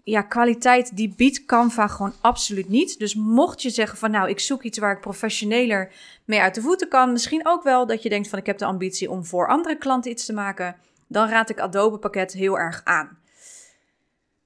ja, 0.03 0.21
kwaliteit, 0.21 0.95
die 0.97 1.13
biedt 1.15 1.45
Canva 1.45 1.87
gewoon 1.87 2.13
absoluut 2.21 2.69
niet. 2.69 2.99
Dus 2.99 3.15
mocht 3.15 3.61
je 3.61 3.69
zeggen 3.69 3.97
van 3.97 4.11
nou, 4.11 4.29
ik 4.29 4.39
zoek 4.39 4.63
iets 4.63 4.77
waar 4.77 4.95
ik 4.95 5.01
professioneler 5.01 5.93
mee 6.25 6.39
uit 6.39 6.55
de 6.55 6.61
voeten 6.61 6.87
kan. 6.87 7.11
Misschien 7.11 7.47
ook 7.47 7.63
wel 7.63 7.85
dat 7.85 8.03
je 8.03 8.09
denkt 8.09 8.27
van 8.27 8.39
ik 8.39 8.45
heb 8.45 8.57
de 8.57 8.65
ambitie 8.65 9.11
om 9.11 9.25
voor 9.25 9.47
andere 9.47 9.77
klanten 9.77 10.11
iets 10.11 10.25
te 10.25 10.33
maken. 10.33 10.75
Dan 11.07 11.29
raad 11.29 11.49
ik 11.49 11.59
Adobe 11.59 11.97
pakket 11.97 12.33
heel 12.33 12.59
erg 12.59 12.81
aan. 12.83 13.17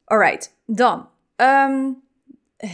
Alright, 0.06 0.56
dan 0.66 1.10
um, 1.36 2.02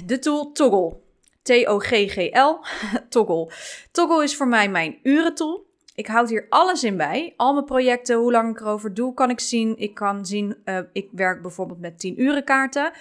de 0.06 0.20
tool 0.20 0.52
Toggle. 0.52 1.02
T-O-G-G-L, 1.42 2.66
Toggle. 3.10 3.52
Toggle 3.92 4.24
is 4.24 4.36
voor 4.36 4.48
mij 4.48 4.70
mijn 4.70 5.00
urentool. 5.04 5.66
Ik 5.96 6.08
houd 6.08 6.30
hier 6.30 6.46
alles 6.50 6.84
in 6.84 6.98
bij. 6.98 7.34
Al 7.38 7.54
mijn 7.54 7.66
projecten, 7.66 8.18
hoe 8.18 8.32
lang 8.32 8.50
ik 8.50 8.60
erover 8.60 8.94
doe, 8.94 9.14
kan 9.14 9.30
ik 9.30 9.40
zien. 9.40 9.78
Ik 9.78 9.94
kan 9.94 10.26
zien, 10.26 10.58
uh, 10.66 10.80
ik 10.94 11.10
werk 11.12 11.42
bijvoorbeeld 11.42 11.80
met 11.80 12.00
10 12.00 12.22
uren 12.22 12.44
kaarten. 12.44 12.92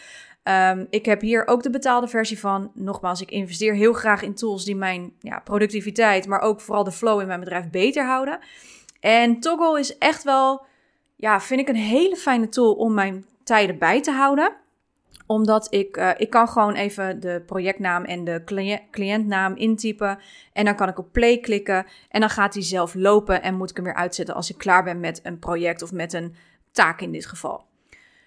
Um, 0.44 0.86
ik 0.90 1.04
heb 1.04 1.20
hier 1.20 1.46
ook 1.46 1.62
de 1.62 1.70
betaalde 1.70 2.08
versie 2.08 2.38
van. 2.38 2.70
Nogmaals, 2.74 3.20
ik 3.20 3.30
investeer 3.30 3.74
heel 3.74 3.92
graag 3.92 4.22
in 4.22 4.34
tools 4.34 4.64
die 4.64 4.76
mijn 4.76 5.12
ja, 5.20 5.38
productiviteit, 5.38 6.26
maar 6.26 6.40
ook 6.40 6.60
vooral 6.60 6.84
de 6.84 6.92
flow 6.92 7.20
in 7.20 7.26
mijn 7.26 7.40
bedrijf 7.40 7.70
beter 7.70 8.04
houden. 8.04 8.38
En 9.00 9.40
Toggle 9.40 9.78
is 9.78 9.98
echt 9.98 10.22
wel, 10.22 10.64
ja, 11.16 11.40
vind 11.40 11.60
ik 11.60 11.68
een 11.68 11.74
hele 11.74 12.16
fijne 12.16 12.48
tool 12.48 12.72
om 12.74 12.94
mijn 12.94 13.26
tijden 13.44 13.78
bij 13.78 14.02
te 14.02 14.10
houden 14.10 14.52
omdat 15.32 15.66
ik, 15.74 15.96
uh, 15.96 16.10
ik 16.16 16.30
kan 16.30 16.48
gewoon 16.48 16.74
even 16.74 17.20
de 17.20 17.42
projectnaam 17.46 18.04
en 18.04 18.24
de 18.24 18.42
cliënt, 18.44 18.82
cliëntnaam 18.90 19.54
intypen. 19.56 20.18
En 20.52 20.64
dan 20.64 20.76
kan 20.76 20.88
ik 20.88 20.98
op 20.98 21.12
play 21.12 21.38
klikken. 21.38 21.86
En 22.08 22.20
dan 22.20 22.30
gaat 22.30 22.54
hij 22.54 22.62
zelf 22.62 22.94
lopen 22.94 23.42
en 23.42 23.54
moet 23.54 23.70
ik 23.70 23.76
hem 23.76 23.84
weer 23.84 23.94
uitzetten 23.94 24.34
als 24.34 24.50
ik 24.50 24.58
klaar 24.58 24.84
ben 24.84 25.00
met 25.00 25.20
een 25.22 25.38
project 25.38 25.82
of 25.82 25.92
met 25.92 26.12
een 26.12 26.34
taak 26.72 27.00
in 27.00 27.12
dit 27.12 27.26
geval. 27.26 27.64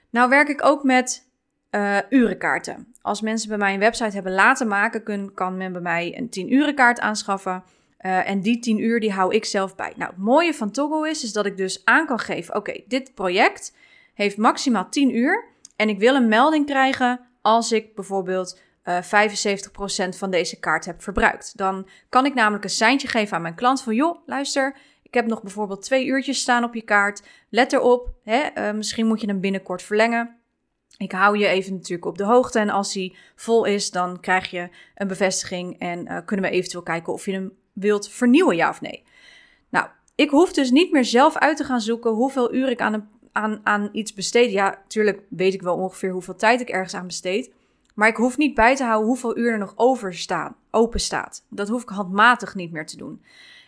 Nou 0.10 0.30
werk 0.30 0.48
ik 0.48 0.66
ook 0.66 0.84
met 0.84 1.28
uh, 1.72 1.98
urenkaarten. 2.10 2.94
Als 3.02 3.22
mensen 3.22 3.50
bij 3.50 3.58
mij 3.58 3.74
een 3.74 3.80
website 3.80 4.16
hebben 4.16 4.34
laten 4.34 4.68
maken, 4.68 5.04
kun, 5.04 5.34
kan 5.34 5.58
men 5.58 5.72
bij 5.72 5.82
mij 5.82 6.18
een 6.18 6.30
10 6.30 6.54
urenkaart 6.54 7.00
aanschaffen. 7.00 7.64
Uh, 8.02 8.30
en 8.30 8.42
die 8.42 8.60
10 8.60 8.80
uur 8.80 9.00
die 9.00 9.12
hou 9.12 9.34
ik 9.34 9.46
zelf 9.46 9.76
bij. 9.76 9.94
Nou, 9.96 10.12
het 10.12 10.20
mooie 10.20 10.54
van 10.54 10.72
Toggle 10.72 11.10
is, 11.10 11.24
is 11.24 11.34
dat 11.34 11.46
ik 11.46 11.58
dus 11.58 11.86
aan 11.86 12.06
kan 12.06 12.20
geven: 12.20 12.56
oké, 12.56 12.82
dit 12.88 13.14
project 13.14 13.76
heeft 14.14 14.38
maximaal 14.38 14.90
10 14.90 15.16
uur. 15.16 15.54
En 15.76 15.90
ik 15.90 16.00
wil 16.00 16.16
een 16.16 16.28
melding 16.28 16.66
krijgen 16.66 17.20
als 17.42 17.72
ik 17.72 17.96
bijvoorbeeld 17.96 18.60
uh, 18.84 18.98
75% 19.02 20.18
van 20.18 20.30
deze 20.30 20.60
kaart 20.60 20.86
heb 20.86 21.02
verbruikt. 21.02 21.58
Dan 21.58 21.88
kan 22.10 22.26
ik 22.26 22.34
namelijk 22.34 22.64
een 22.64 22.70
seintje 22.70 23.08
geven 23.08 23.36
aan 23.36 23.42
mijn 23.42 23.56
klant 23.56 23.82
van 23.82 23.96
joh, 23.96 24.18
luister, 24.26 24.78
ik 25.04 25.14
heb 25.14 25.26
nog 25.26 25.42
bijvoorbeeld 25.42 25.82
twee 25.82 26.06
uurtjes 26.06 26.40
staan 26.40 26.64
op 26.64 26.74
je 26.74 26.82
kaart. 26.82 27.24
Let 27.50 27.74
erop, 27.74 28.10
hè, 28.24 28.74
misschien 28.74 29.08
moet 29.08 29.22
je 29.22 29.28
hem 29.28 29.40
binnenkort 29.40 29.82
verlengen. 29.82 30.36
Ik 30.98 31.12
hou 31.12 31.38
je 31.38 31.48
even 31.48 31.74
natuurlijk 31.74 32.06
op 32.06 32.18
de 32.18 32.24
hoogte 32.24 32.60
en 32.60 32.70
als 32.70 32.94
hij 32.94 33.16
vol 33.36 33.66
is, 33.66 33.92
dan 33.92 34.20
krijg 34.20 34.50
je 34.50 34.70
een 34.96 35.08
bevestiging 35.08 35.80
en 35.80 36.12
uh, 36.12 36.18
kunnen 36.26 36.46
we 36.46 36.52
eventueel 36.52 36.84
kijken 36.84 37.14
of 37.14 37.26
je 37.26 37.32
hem 37.32 37.54
wilt 37.74 38.10
vernieuwen, 38.10 38.56
ja 38.56 38.70
of 38.70 38.82
nee. 38.82 39.04
Nou, 39.70 39.88
ik 40.16 40.30
hoef 40.30 40.54
dus 40.54 40.72
niet 40.72 40.92
meer 40.92 41.06
zelf 41.06 41.38
uit 41.38 41.58
te 41.58 41.64
gaan 41.64 41.82
zoeken 41.82 42.12
hoeveel 42.12 42.54
uur 42.54 42.70
ik 42.70 42.82
aan, 42.82 42.94
een, 42.94 43.08
aan, 43.36 43.60
aan 43.64 43.90
iets 43.92 44.14
besteed. 44.14 44.52
Ja, 44.52 44.70
natuurlijk 44.70 45.22
weet 45.30 45.54
ik 45.54 45.62
wel 45.62 45.76
ongeveer 45.76 46.12
hoeveel 46.12 46.36
tijd 46.36 46.62
ik 46.62 46.70
ergens 46.70 46.94
aan 46.94 47.08
besteed. 47.08 47.52
Maar 47.94 48.08
ik 48.08 48.16
hoef 48.16 48.38
niet 48.38 48.56
bij 48.56 48.76
te 48.76 48.84
houden 48.84 49.08
hoeveel 49.08 49.38
uur 49.38 49.52
er 49.52 49.58
nog 49.58 49.74
open 50.72 51.00
staat. 51.00 51.44
Dat 51.50 51.68
hoef 51.68 51.82
ik 51.82 51.90
handmatig 51.90 52.56
niet 52.56 52.72
meer 52.72 52.86
te 52.86 52.98
doen. 52.98 53.22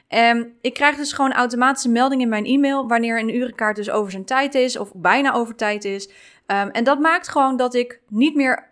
En 0.07 0.53
ik 0.61 0.73
krijg 0.73 0.95
dus 0.95 1.13
gewoon 1.13 1.33
automatische 1.33 1.89
melding 1.89 2.21
in 2.21 2.29
mijn 2.29 2.45
e-mail 2.45 2.87
wanneer 2.87 3.19
een 3.19 3.35
urenkaart 3.35 3.75
dus 3.75 3.89
over 3.89 4.11
zijn 4.11 4.25
tijd 4.25 4.55
is 4.55 4.77
of 4.77 4.91
bijna 4.95 5.33
over 5.33 5.55
tijd 5.55 5.85
is. 5.85 6.07
Um, 6.07 6.69
en 6.69 6.83
dat 6.83 6.99
maakt 6.99 7.27
gewoon 7.27 7.57
dat 7.57 7.73
ik 7.73 8.01
niet 8.07 8.35
meer 8.35 8.69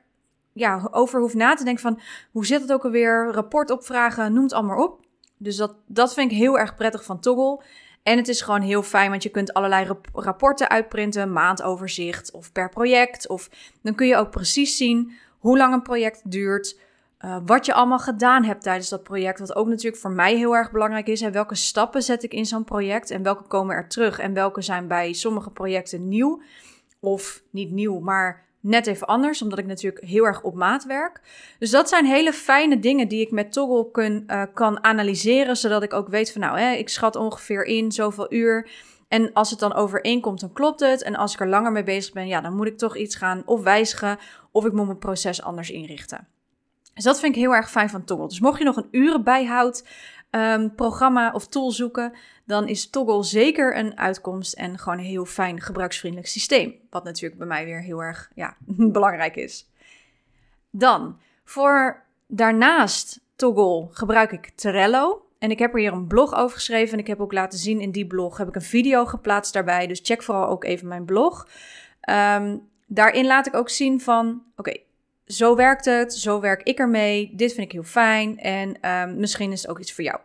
ja, 0.53 0.87
over 0.91 1.19
hoef 1.19 1.33
na 1.33 1.53
te 1.53 1.63
denken 1.63 1.83
van 1.83 1.99
hoe 2.31 2.45
zit 2.45 2.61
het 2.61 2.73
ook 2.73 2.83
alweer, 2.83 3.31
rapport 3.31 3.71
opvragen, 3.71 4.33
noem 4.33 4.43
het 4.43 4.53
allemaal 4.53 4.83
op. 4.83 5.05
Dus 5.37 5.55
dat, 5.55 5.75
dat 5.87 6.13
vind 6.13 6.31
ik 6.31 6.37
heel 6.37 6.59
erg 6.59 6.75
prettig 6.75 7.03
van 7.03 7.19
Toggle. 7.19 7.63
En 8.05 8.17
het 8.17 8.27
is 8.27 8.41
gewoon 8.41 8.61
heel 8.61 8.83
fijn, 8.83 9.09
want 9.09 9.23
je 9.23 9.29
kunt 9.29 9.53
allerlei 9.53 9.87
rapporten 10.13 10.69
uitprinten, 10.69 11.31
maandoverzicht 11.31 12.31
of 12.31 12.51
per 12.51 12.69
project. 12.69 13.27
Of 13.27 13.49
dan 13.81 13.95
kun 13.95 14.07
je 14.07 14.15
ook 14.15 14.31
precies 14.31 14.77
zien 14.77 15.11
hoe 15.39 15.57
lang 15.57 15.73
een 15.73 15.81
project 15.81 16.31
duurt, 16.31 16.79
uh, 17.19 17.37
wat 17.45 17.65
je 17.65 17.73
allemaal 17.73 17.99
gedaan 17.99 18.43
hebt 18.43 18.63
tijdens 18.63 18.89
dat 18.89 19.03
project. 19.03 19.39
Wat 19.39 19.55
ook 19.55 19.67
natuurlijk 19.67 20.01
voor 20.01 20.11
mij 20.11 20.35
heel 20.35 20.55
erg 20.55 20.71
belangrijk 20.71 21.07
is. 21.07 21.21
Hè, 21.21 21.31
welke 21.31 21.55
stappen 21.55 22.01
zet 22.01 22.23
ik 22.23 22.33
in 22.33 22.45
zo'n 22.45 22.63
project 22.63 23.09
en 23.09 23.23
welke 23.23 23.43
komen 23.43 23.75
er 23.75 23.87
terug 23.87 24.19
en 24.19 24.33
welke 24.33 24.61
zijn 24.61 24.87
bij 24.87 25.13
sommige 25.13 25.51
projecten 25.51 26.07
nieuw. 26.07 26.41
Of 26.99 27.43
niet 27.49 27.71
nieuw, 27.71 27.99
maar 27.99 28.45
net 28.65 28.87
even 28.87 29.07
anders, 29.07 29.41
omdat 29.41 29.59
ik 29.59 29.65
natuurlijk 29.65 30.05
heel 30.05 30.25
erg 30.25 30.41
op 30.41 30.55
maat 30.55 30.85
werk. 30.85 31.21
Dus 31.59 31.69
dat 31.71 31.89
zijn 31.89 32.05
hele 32.05 32.33
fijne 32.33 32.79
dingen 32.79 33.07
die 33.07 33.21
ik 33.21 33.31
met 33.31 33.51
Toggle 33.51 33.91
kun, 33.91 34.23
uh, 34.27 34.43
kan 34.53 34.83
analyseren, 34.83 35.57
zodat 35.57 35.83
ik 35.83 35.93
ook 35.93 36.07
weet 36.07 36.31
van 36.31 36.41
nou, 36.41 36.59
hè, 36.59 36.71
ik 36.71 36.89
schat 36.89 37.15
ongeveer 37.15 37.63
in 37.63 37.91
zoveel 37.91 38.33
uur. 38.33 38.69
En 39.07 39.33
als 39.33 39.49
het 39.49 39.59
dan 39.59 39.73
overeenkomt, 39.73 40.39
dan 40.39 40.53
klopt 40.53 40.79
het. 40.79 41.03
En 41.03 41.15
als 41.15 41.33
ik 41.33 41.39
er 41.39 41.47
langer 41.47 41.71
mee 41.71 41.83
bezig 41.83 42.13
ben, 42.13 42.27
ja, 42.27 42.41
dan 42.41 42.55
moet 42.55 42.67
ik 42.67 42.77
toch 42.77 42.97
iets 42.97 43.15
gaan 43.15 43.41
of 43.45 43.63
wijzigen 43.63 44.17
of 44.51 44.65
ik 44.65 44.73
moet 44.73 44.85
mijn 44.85 44.97
proces 44.97 45.41
anders 45.41 45.69
inrichten. 45.69 46.27
Dus 46.93 47.03
dat 47.03 47.19
vind 47.19 47.35
ik 47.35 47.41
heel 47.41 47.55
erg 47.55 47.71
fijn 47.71 47.89
van 47.89 48.03
Toggle. 48.03 48.27
Dus 48.27 48.39
mocht 48.39 48.57
je 48.57 48.63
nog 48.63 48.75
een 48.75 48.87
urenbijhoud 48.91 49.83
um, 50.35 50.75
programma 50.75 51.31
of 51.31 51.47
tool 51.47 51.71
zoeken, 51.71 52.13
dan 52.45 52.67
is 52.67 52.89
Toggle 52.89 53.23
zeker 53.23 53.77
een 53.77 53.97
uitkomst 53.97 54.53
en 54.53 54.79
gewoon 54.79 54.97
een 54.97 55.05
heel 55.05 55.25
fijn 55.25 55.61
gebruiksvriendelijk 55.61 56.31
systeem. 56.31 56.75
Wat 56.89 57.03
natuurlijk 57.03 57.37
bij 57.37 57.47
mij 57.47 57.65
weer 57.65 57.81
heel 57.81 58.03
erg 58.03 58.31
ja, 58.35 58.57
belangrijk 58.97 59.35
is. 59.35 59.69
Dan, 60.69 61.19
voor 61.43 62.03
daarnaast 62.27 63.19
Toggle 63.35 63.87
gebruik 63.91 64.31
ik 64.31 64.51
Trello. 64.55 65.25
En 65.39 65.51
ik 65.51 65.59
heb 65.59 65.73
er 65.73 65.79
hier 65.79 65.93
een 65.93 66.07
blog 66.07 66.35
over 66.35 66.55
geschreven. 66.55 66.93
En 66.93 66.99
ik 66.99 67.07
heb 67.07 67.19
ook 67.19 67.33
laten 67.33 67.59
zien 67.59 67.79
in 67.79 67.91
die 67.91 68.07
blog. 68.07 68.37
Heb 68.37 68.47
ik 68.47 68.55
een 68.55 68.61
video 68.61 69.05
geplaatst 69.05 69.53
daarbij. 69.53 69.87
Dus 69.87 69.99
check 70.03 70.23
vooral 70.23 70.47
ook 70.47 70.63
even 70.63 70.87
mijn 70.87 71.05
blog. 71.05 71.47
Um, 72.09 72.67
daarin 72.87 73.25
laat 73.25 73.47
ik 73.47 73.55
ook 73.55 73.69
zien 73.69 74.01
van... 74.01 74.43
Oké, 74.55 74.77
zo 75.25 75.55
werkt 75.55 75.85
het, 75.85 76.13
zo 76.13 76.39
werk 76.39 76.63
ik 76.63 76.79
ermee, 76.79 77.31
dit 77.35 77.53
vind 77.53 77.65
ik 77.65 77.71
heel 77.71 77.83
fijn 77.83 78.39
en 78.39 78.89
um, 78.91 79.19
misschien 79.19 79.51
is 79.51 79.61
het 79.61 79.71
ook 79.71 79.79
iets 79.79 79.93
voor 79.93 80.03
jou. 80.03 80.19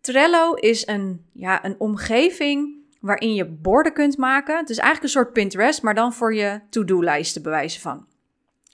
Trello 0.00 0.54
is 0.54 0.86
een, 0.86 1.24
ja, 1.32 1.64
een 1.64 1.74
omgeving 1.78 2.82
waarin 3.00 3.34
je 3.34 3.44
borden 3.44 3.92
kunt 3.92 4.16
maken. 4.16 4.56
Het 4.56 4.70
is 4.70 4.78
eigenlijk 4.78 5.06
een 5.06 5.20
soort 5.20 5.32
Pinterest, 5.32 5.82
maar 5.82 5.94
dan 5.94 6.12
voor 6.12 6.34
je 6.34 6.60
to-do-lijsten 6.70 7.42
bewijzen 7.42 7.80
van. 7.80 8.06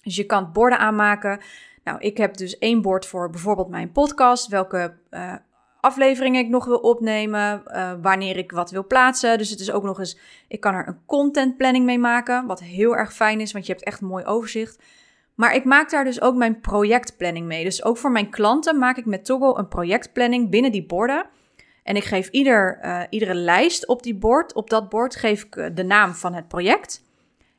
Dus 0.02 0.16
je 0.16 0.26
kan 0.26 0.52
borden 0.52 0.78
aanmaken. 0.78 1.40
Nou, 1.84 1.98
ik 2.00 2.16
heb 2.16 2.36
dus 2.36 2.58
één 2.58 2.82
bord 2.82 3.06
voor 3.06 3.30
bijvoorbeeld 3.30 3.68
mijn 3.68 3.92
podcast, 3.92 4.48
welke 4.48 4.94
uh, 5.10 5.34
afleveringen 5.80 6.44
ik 6.44 6.48
nog 6.48 6.64
wil 6.64 6.78
opnemen, 6.78 7.62
uh, 7.66 7.92
wanneer 8.02 8.36
ik 8.36 8.52
wat 8.52 8.70
wil 8.70 8.86
plaatsen. 8.86 9.38
Dus 9.38 9.50
het 9.50 9.60
is 9.60 9.70
ook 9.70 9.82
nog 9.82 9.98
eens, 9.98 10.18
ik 10.48 10.60
kan 10.60 10.74
er 10.74 10.88
een 10.88 11.00
content 11.06 11.56
planning 11.56 11.84
mee 11.84 11.98
maken, 11.98 12.46
wat 12.46 12.60
heel 12.60 12.96
erg 12.96 13.14
fijn 13.14 13.40
is, 13.40 13.52
want 13.52 13.66
je 13.66 13.72
hebt 13.72 13.84
echt 13.84 14.00
een 14.00 14.08
mooi 14.08 14.24
overzicht. 14.24 14.82
Maar 15.40 15.54
ik 15.54 15.64
maak 15.64 15.90
daar 15.90 16.04
dus 16.04 16.20
ook 16.20 16.34
mijn 16.34 16.60
projectplanning 16.60 17.46
mee. 17.46 17.64
Dus 17.64 17.84
ook 17.84 17.96
voor 17.96 18.10
mijn 18.10 18.30
klanten 18.30 18.78
maak 18.78 18.96
ik 18.96 19.06
met 19.06 19.24
Toggle 19.24 19.58
een 19.58 19.68
projectplanning 19.68 20.50
binnen 20.50 20.72
die 20.72 20.86
borden. 20.86 21.26
En 21.82 21.96
ik 21.96 22.04
geef 22.04 22.28
ieder, 22.28 22.78
uh, 22.82 23.02
iedere 23.10 23.34
lijst 23.34 23.86
op 23.86 24.02
die 24.02 24.14
bord, 24.14 24.54
op 24.54 24.70
dat 24.70 24.88
bord 24.88 25.16
geef 25.16 25.42
ik 25.42 25.56
uh, 25.56 25.66
de 25.74 25.82
naam 25.82 26.14
van 26.14 26.34
het 26.34 26.48
project. 26.48 27.02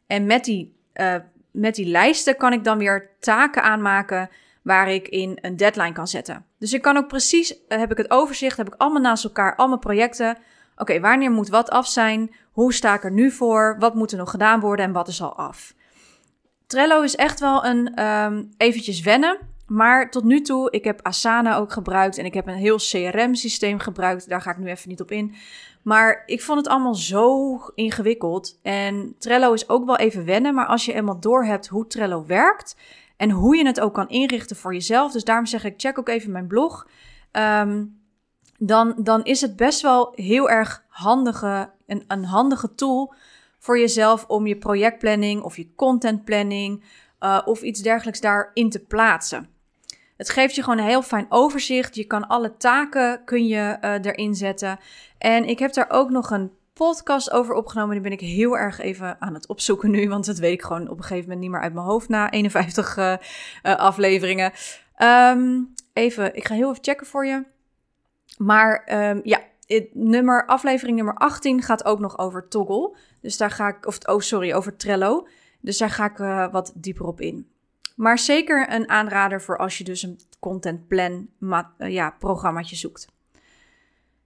En 0.07 0.25
met 0.25 0.43
die, 0.43 0.75
uh, 0.93 1.15
met 1.51 1.75
die 1.75 1.85
lijsten 1.85 2.37
kan 2.37 2.53
ik 2.53 2.63
dan 2.63 2.77
weer 2.77 3.09
taken 3.19 3.63
aanmaken 3.63 4.29
waar 4.61 4.89
ik 4.89 5.07
in 5.07 5.37
een 5.41 5.57
deadline 5.57 5.93
kan 5.93 6.07
zetten. 6.07 6.45
Dus 6.59 6.73
ik 6.73 6.81
kan 6.81 6.97
ook 6.97 7.07
precies, 7.07 7.55
heb 7.67 7.91
ik 7.91 7.97
het 7.97 8.11
overzicht, 8.11 8.57
heb 8.57 8.67
ik 8.67 8.75
allemaal 8.77 9.01
naast 9.01 9.23
elkaar, 9.23 9.55
allemaal 9.55 9.79
projecten. 9.79 10.37
Oké, 10.75 10.99
wanneer 10.99 11.31
moet 11.31 11.49
wat 11.49 11.69
af 11.69 11.87
zijn? 11.87 12.35
Hoe 12.51 12.73
sta 12.73 12.93
ik 12.93 13.03
er 13.03 13.11
nu 13.11 13.31
voor? 13.31 13.75
Wat 13.79 13.95
moet 13.95 14.11
er 14.11 14.17
nog 14.17 14.31
gedaan 14.31 14.59
worden 14.59 14.85
en 14.85 14.91
wat 14.91 15.07
is 15.07 15.21
al 15.21 15.35
af? 15.35 15.73
Trello 16.71 17.01
is 17.01 17.15
echt 17.15 17.39
wel 17.39 17.65
een 17.65 18.03
um, 18.03 18.49
eventjes 18.57 19.01
wennen. 19.01 19.37
Maar 19.67 20.11
tot 20.11 20.23
nu 20.23 20.41
toe, 20.41 20.71
ik 20.71 20.83
heb 20.83 20.99
Asana 21.01 21.57
ook 21.57 21.71
gebruikt 21.71 22.17
en 22.17 22.25
ik 22.25 22.33
heb 22.33 22.47
een 22.47 22.53
heel 22.53 22.77
CRM-systeem 22.77 23.79
gebruikt. 23.79 24.29
Daar 24.29 24.41
ga 24.41 24.51
ik 24.51 24.57
nu 24.57 24.67
even 24.67 24.89
niet 24.89 25.01
op 25.01 25.11
in. 25.11 25.35
Maar 25.81 26.23
ik 26.25 26.41
vond 26.41 26.57
het 26.57 26.67
allemaal 26.67 26.95
zo 26.95 27.57
ingewikkeld. 27.75 28.59
En 28.61 29.15
Trello 29.19 29.53
is 29.53 29.69
ook 29.69 29.85
wel 29.85 29.97
even 29.97 30.25
wennen. 30.25 30.53
Maar 30.53 30.65
als 30.65 30.85
je 30.85 30.93
eenmaal 30.93 31.19
door 31.19 31.45
hebt 31.45 31.67
hoe 31.67 31.87
Trello 31.87 32.25
werkt 32.25 32.75
en 33.17 33.29
hoe 33.29 33.55
je 33.57 33.65
het 33.65 33.79
ook 33.79 33.93
kan 33.93 34.09
inrichten 34.09 34.55
voor 34.55 34.73
jezelf. 34.73 35.11
Dus 35.11 35.23
daarom 35.23 35.45
zeg 35.45 35.63
ik, 35.63 35.73
check 35.77 35.99
ook 35.99 36.09
even 36.09 36.31
mijn 36.31 36.47
blog. 36.47 36.87
Um, 37.31 37.99
dan, 38.57 38.95
dan 38.97 39.23
is 39.23 39.41
het 39.41 39.55
best 39.55 39.81
wel 39.81 40.11
heel 40.15 40.49
erg 40.49 40.83
handige, 40.87 41.71
een, 41.87 42.03
een 42.07 42.25
handige 42.25 42.75
tool 42.75 43.13
voor 43.61 43.79
jezelf 43.79 44.25
om 44.27 44.47
je 44.47 44.57
projectplanning 44.57 45.41
of 45.41 45.57
je 45.57 45.75
contentplanning 45.75 46.83
uh, 47.19 47.41
of 47.45 47.61
iets 47.61 47.81
dergelijks 47.81 48.21
daarin 48.21 48.69
te 48.69 48.79
plaatsen. 48.79 49.49
Het 50.17 50.29
geeft 50.29 50.55
je 50.55 50.63
gewoon 50.63 50.77
een 50.77 50.85
heel 50.85 51.01
fijn 51.01 51.25
overzicht. 51.29 51.95
Je 51.95 52.05
kan 52.05 52.27
alle 52.27 52.57
taken 52.57 53.21
kun 53.25 53.47
je 53.47 53.77
uh, 53.81 53.93
erin 54.01 54.35
zetten. 54.35 54.79
En 55.17 55.45
ik 55.45 55.59
heb 55.59 55.73
daar 55.73 55.89
ook 55.89 56.09
nog 56.09 56.31
een 56.31 56.51
podcast 56.73 57.31
over 57.31 57.55
opgenomen. 57.55 57.91
Die 57.93 58.01
ben 58.01 58.11
ik 58.11 58.19
heel 58.19 58.57
erg 58.57 58.79
even 58.79 59.21
aan 59.21 59.33
het 59.33 59.47
opzoeken 59.47 59.91
nu. 59.91 60.09
Want 60.09 60.25
dat 60.25 60.37
weet 60.37 60.53
ik 60.53 60.61
gewoon 60.61 60.89
op 60.89 60.97
een 60.97 61.03
gegeven 61.03 61.23
moment 61.23 61.39
niet 61.39 61.49
meer 61.49 61.61
uit 61.61 61.73
mijn 61.73 61.85
hoofd 61.85 62.09
na 62.09 62.31
51 62.31 62.97
uh, 62.97 63.13
uh, 63.63 63.75
afleveringen. 63.75 64.51
Um, 64.97 65.73
even, 65.93 66.35
ik 66.35 66.45
ga 66.45 66.53
heel 66.55 66.69
even 66.69 66.83
checken 66.83 67.07
voor 67.07 67.25
je. 67.25 67.43
Maar 68.37 68.87
um, 69.09 69.21
ja, 69.23 69.39
nummer, 69.93 70.45
aflevering 70.45 70.95
nummer 70.95 71.15
18 71.15 71.61
gaat 71.61 71.85
ook 71.85 71.99
nog 71.99 72.17
over 72.17 72.47
Toggle. 72.47 72.95
Dus 73.21 73.37
daar 73.37 73.51
ga 73.51 73.67
ik, 73.67 73.85
of 73.85 73.97
oh 74.07 74.19
sorry, 74.19 74.53
over 74.53 74.75
Trello. 74.75 75.27
Dus 75.59 75.77
daar 75.77 75.89
ga 75.89 76.05
ik 76.05 76.19
uh, 76.19 76.51
wat 76.51 76.71
dieper 76.75 77.05
op 77.05 77.21
in. 77.21 77.47
Maar 77.95 78.19
zeker 78.19 78.73
een 78.73 78.89
aanrader 78.89 79.41
voor 79.41 79.57
als 79.57 79.77
je 79.77 79.83
dus 79.83 80.03
een 80.03 80.19
content 80.39 80.87
plan 80.87 81.27
uh, 81.39 81.59
ja, 81.77 82.15
programmaatje 82.19 82.75
zoekt. 82.75 83.07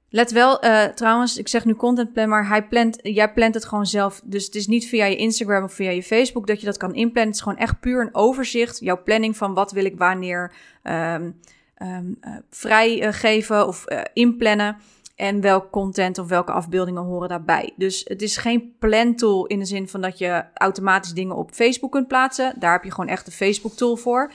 Let 0.10 0.32
wel, 0.32 0.66
uh, 0.66 0.84
trouwens, 0.84 1.38
ik 1.38 1.48
zeg 1.48 1.66
nu 1.66 1.76
content 1.76 2.14
plan, 2.14 2.30
maar 2.30 2.48
hij 2.48 2.68
plant, 2.68 3.00
jij 3.02 3.34
plant 3.34 3.54
het 3.54 3.66
gewoon 3.66 3.86
zelf. 3.86 4.22
Dus 4.24 4.46
het 4.46 4.56
is 4.56 4.68
niet 4.68 4.88
via 4.88 5.06
je 5.06 5.16
Instagram 5.16 5.64
of 5.64 5.74
via 5.74 5.90
je 5.90 6.04
Facebook 6.04 6.48
dat 6.48 6.60
je 6.60 6.66
dat 6.66 6.78
kan 6.78 6.94
inplannen. 6.94 7.26
Het 7.26 7.36
is 7.36 7.42
gewoon 7.42 7.58
echt 7.58 7.80
puur 7.80 8.02
een 8.02 8.16
overzicht. 8.16 8.80
Jouw 8.80 9.04
planning 9.04 9.38
van 9.38 9.54
wat 9.54 9.72
wil 9.72 9.86
ik 9.86 9.98
wanneer 9.98 10.54
um, 10.84 11.40
um, 11.78 12.20
vrijgeven 12.50 13.68
of 13.68 13.86
inplannen 14.14 14.78
en 15.16 15.42
welk 15.42 15.72
content 15.72 16.18
of 16.18 16.28
welke 16.28 16.52
afbeeldingen 16.52 17.04
horen 17.04 17.30
daarbij. 17.30 17.74
Dus 17.76 18.02
het 18.08 18.22
is 18.22 18.38
geen 18.38 18.76
plantool 18.80 19.46
in 19.46 19.60
de 19.60 19.66
zin 19.66 19.88
van 19.88 20.02
dat 20.02 20.18
je 20.18 20.44
automatisch 20.54 21.14
dingen 21.14 21.36
op 21.36 21.52
Facebook 21.52 21.92
kunt 21.92 22.08
plaatsen. 22.08 22.54
Daar 22.60 22.72
heb 22.72 22.84
je 22.84 22.92
gewoon 22.92 23.10
echt 23.10 23.28
een 23.28 23.34
Facebook 23.34 23.74
tool 23.74 23.96
voor. 23.96 24.32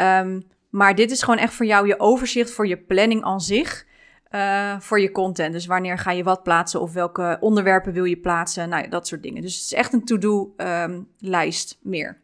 Um, 0.00 0.42
maar 0.70 0.94
dit 0.94 1.10
is 1.10 1.22
gewoon 1.22 1.38
echt 1.38 1.54
voor 1.54 1.66
jou 1.66 1.86
je 1.86 2.00
overzicht 2.00 2.50
voor 2.50 2.66
je 2.66 2.76
planning 2.76 3.22
aan 3.24 3.40
zich. 3.40 3.86
Uh, 4.30 4.80
voor 4.80 5.00
je 5.00 5.12
content. 5.12 5.52
Dus 5.52 5.66
wanneer 5.66 5.98
ga 5.98 6.10
je 6.10 6.22
wat 6.22 6.42
plaatsen 6.42 6.80
of 6.80 6.92
welke 6.92 7.36
onderwerpen 7.40 7.92
wil 7.92 8.04
je 8.04 8.16
plaatsen. 8.16 8.68
Nou 8.68 8.88
dat 8.88 9.06
soort 9.06 9.22
dingen. 9.22 9.42
Dus 9.42 9.54
het 9.54 9.64
is 9.64 9.72
echt 9.72 9.92
een 9.92 10.04
to-do 10.04 10.54
um, 10.56 11.08
lijst 11.18 11.78
meer. 11.82 12.21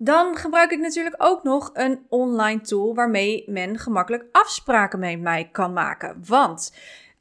Dan 0.00 0.36
gebruik 0.36 0.70
ik 0.70 0.78
natuurlijk 0.78 1.14
ook 1.18 1.42
nog 1.42 1.70
een 1.72 2.06
online 2.08 2.60
tool 2.60 2.94
waarmee 2.94 3.44
men 3.46 3.78
gemakkelijk 3.78 4.24
afspraken 4.32 4.98
met 4.98 5.20
mij 5.20 5.48
kan 5.52 5.72
maken. 5.72 6.22
Want 6.26 6.72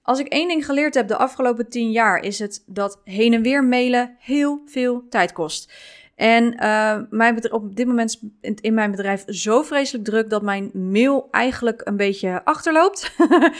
als 0.01 0.19
ik 0.19 0.27
één 0.27 0.47
ding 0.47 0.65
geleerd 0.65 0.93
heb 0.93 1.07
de 1.07 1.17
afgelopen 1.17 1.69
tien 1.69 1.91
jaar, 1.91 2.19
is 2.19 2.39
het 2.39 2.63
dat 2.65 3.01
heen 3.03 3.33
en 3.33 3.41
weer 3.41 3.63
mailen 3.63 4.15
heel 4.19 4.61
veel 4.65 5.03
tijd 5.09 5.31
kost. 5.31 5.71
En 6.15 6.53
uh, 6.63 6.97
mijn 7.09 7.51
op 7.51 7.75
dit 7.75 7.87
moment 7.87 8.19
is 8.41 8.53
in 8.61 8.73
mijn 8.73 8.91
bedrijf 8.91 9.23
zo 9.27 9.61
vreselijk 9.61 10.05
druk 10.05 10.29
dat 10.29 10.41
mijn 10.41 10.69
mail 10.73 11.27
eigenlijk 11.31 11.81
een 11.83 11.97
beetje 11.97 12.45
achterloopt. 12.45 13.15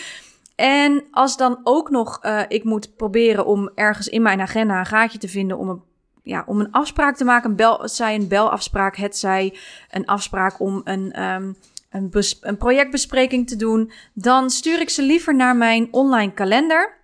en 0.55 1.03
als 1.11 1.37
dan 1.37 1.59
ook 1.63 1.89
nog 1.89 2.25
uh, 2.25 2.41
ik 2.47 2.63
moet 2.63 2.95
proberen 2.95 3.45
om 3.45 3.71
ergens 3.75 4.07
in 4.07 4.21
mijn 4.21 4.41
agenda 4.41 4.79
een 4.79 4.85
gaatje 4.85 5.17
te 5.17 5.27
vinden 5.27 5.57
om 5.57 5.69
een, 5.69 5.81
ja, 6.27 6.43
om 6.45 6.59
een 6.59 6.71
afspraak 6.71 7.15
te 7.15 7.23
maken, 7.23 7.49
een 7.49 7.55
bel, 7.55 7.81
het 7.81 7.91
zij 7.91 8.15
een 8.15 8.27
belafspraak, 8.27 8.95
het 8.95 9.17
zij 9.17 9.57
een 9.91 10.05
afspraak 10.05 10.59
om 10.59 10.81
een, 10.83 11.23
um, 11.23 11.55
een, 11.89 12.11
een 12.41 12.57
projectbespreking 12.57 13.47
te 13.47 13.55
doen, 13.55 13.91
dan 14.13 14.49
stuur 14.49 14.81
ik 14.81 14.89
ze 14.89 15.01
liever 15.01 15.35
naar 15.35 15.55
mijn 15.55 15.87
online 15.91 16.33
kalender. 16.33 16.95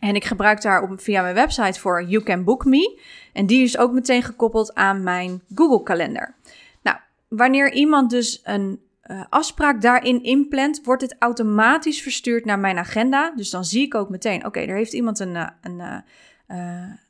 En 0.00 0.14
ik 0.14 0.24
gebruik 0.24 0.62
daar 0.62 0.82
op, 0.82 1.00
via 1.00 1.22
mijn 1.22 1.34
website 1.34 1.80
voor 1.80 2.04
You 2.04 2.24
Can 2.24 2.44
Book 2.44 2.64
Me. 2.64 3.00
En 3.32 3.46
die 3.46 3.62
is 3.62 3.78
ook 3.78 3.92
meteen 3.92 4.22
gekoppeld 4.22 4.74
aan 4.74 5.02
mijn 5.02 5.42
Google 5.54 5.82
kalender. 5.82 6.34
Nou, 6.82 6.96
wanneer 7.28 7.72
iemand 7.72 8.10
dus 8.10 8.40
een 8.44 8.80
uh, 9.06 9.24
afspraak 9.28 9.80
daarin 9.80 10.22
inplant, 10.22 10.80
wordt 10.84 11.02
het 11.02 11.16
automatisch 11.18 12.02
verstuurd 12.02 12.44
naar 12.44 12.58
mijn 12.58 12.78
agenda. 12.78 13.32
Dus 13.36 13.50
dan 13.50 13.64
zie 13.64 13.82
ik 13.82 13.94
ook 13.94 14.08
meteen, 14.08 14.46
oké, 14.46 14.60
er 14.60 14.76
heeft 14.76 14.92
iemand 14.92 15.18
een, 15.18 15.34
uh, 15.34 15.48
een, 15.60 15.78
uh, 15.78 15.96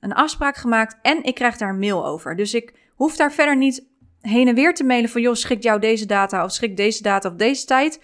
een 0.01 0.13
afspraak 0.13 0.57
gemaakt 0.57 0.97
en 1.03 1.25
ik 1.25 1.35
krijg 1.35 1.57
daar 1.57 1.69
een 1.69 1.79
mail 1.79 2.07
over. 2.07 2.37
Dus 2.37 2.55
ik 2.55 2.75
hoef 2.95 3.17
daar 3.17 3.33
verder 3.33 3.57
niet 3.57 3.85
heen 4.21 4.49
en 4.49 4.55
weer 4.55 4.75
te 4.75 4.85
mailen 4.85 5.11
van, 5.11 5.21
joh, 5.21 5.35
schik 5.35 5.63
jou 5.63 5.81
deze 5.81 6.07
data 6.07 6.45
of 6.45 6.53
schik 6.53 6.77
deze 6.77 7.03
data 7.03 7.29
op 7.29 7.39
deze 7.39 7.65
tijd. 7.65 8.01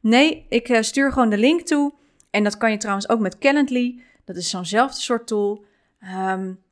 Nee, 0.00 0.46
ik 0.48 0.78
stuur 0.80 1.12
gewoon 1.12 1.30
de 1.30 1.38
link 1.38 1.60
toe. 1.60 1.92
En 2.30 2.44
dat 2.44 2.56
kan 2.56 2.70
je 2.70 2.76
trouwens 2.76 3.08
ook 3.08 3.20
met 3.20 3.38
Calendly. 3.38 4.02
Dat 4.24 4.36
is 4.36 4.50
zo'nzelfde 4.50 5.00
soort 5.00 5.26
tool. 5.26 5.64
Um, 6.28 6.62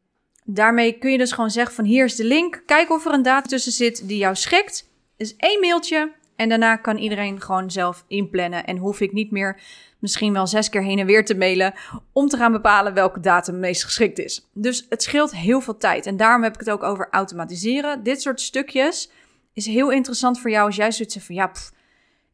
daarmee 0.45 0.99
kun 0.99 1.11
je 1.11 1.19
dus 1.19 1.33
gewoon 1.33 1.51
zeggen 1.51 1.75
van 1.75 1.85
hier 1.85 2.05
is 2.05 2.17
de 2.17 2.25
link. 2.25 2.63
Kijk 2.67 2.91
of 2.91 3.07
er 3.07 3.13
een 3.13 3.23
data 3.23 3.49
tussen 3.49 3.73
zit 3.73 4.09
die 4.09 4.19
jou 4.19 4.35
schikt. 4.35 4.91
Is 5.17 5.37
één 5.37 5.61
mailtje. 5.61 6.13
En 6.37 6.49
daarna 6.49 6.77
kan 6.77 6.97
iedereen 6.97 7.41
gewoon 7.41 7.71
zelf 7.71 8.05
inplannen. 8.09 8.65
En 8.65 8.77
hoef 8.77 9.01
ik 9.01 9.13
niet 9.13 9.31
meer 9.31 9.61
misschien 9.99 10.33
wel 10.33 10.47
zes 10.47 10.69
keer 10.69 10.83
heen 10.83 10.99
en 10.99 11.07
weer 11.07 11.25
te 11.25 11.37
mailen. 11.37 11.75
Om 12.13 12.29
te 12.29 12.37
gaan 12.37 12.53
bepalen 12.53 12.95
welke 12.95 13.21
datum 13.21 13.59
meest 13.59 13.85
geschikt 13.85 14.19
is. 14.19 14.49
Dus 14.55 14.87
het 14.89 15.03
scheelt 15.03 15.37
heel 15.37 15.61
veel 15.61 15.77
tijd. 15.77 16.07
En 16.07 16.17
daarom 16.17 16.43
heb 16.43 16.55
ik 16.55 16.61
het 16.61 16.71
ook 16.71 16.83
over 16.83 17.09
automatiseren. 17.11 18.03
Dit 18.03 18.23
soort 18.23 18.41
stukjes 18.41 19.11
is 19.53 19.67
heel 19.67 19.91
interessant 19.91 20.41
voor 20.41 20.51
jou 20.51 20.67
als 20.67 20.77
jij 20.77 20.93
zoiets 20.93 21.15
zegt 21.15 21.27
van 21.27 21.35
ja, 21.35 21.53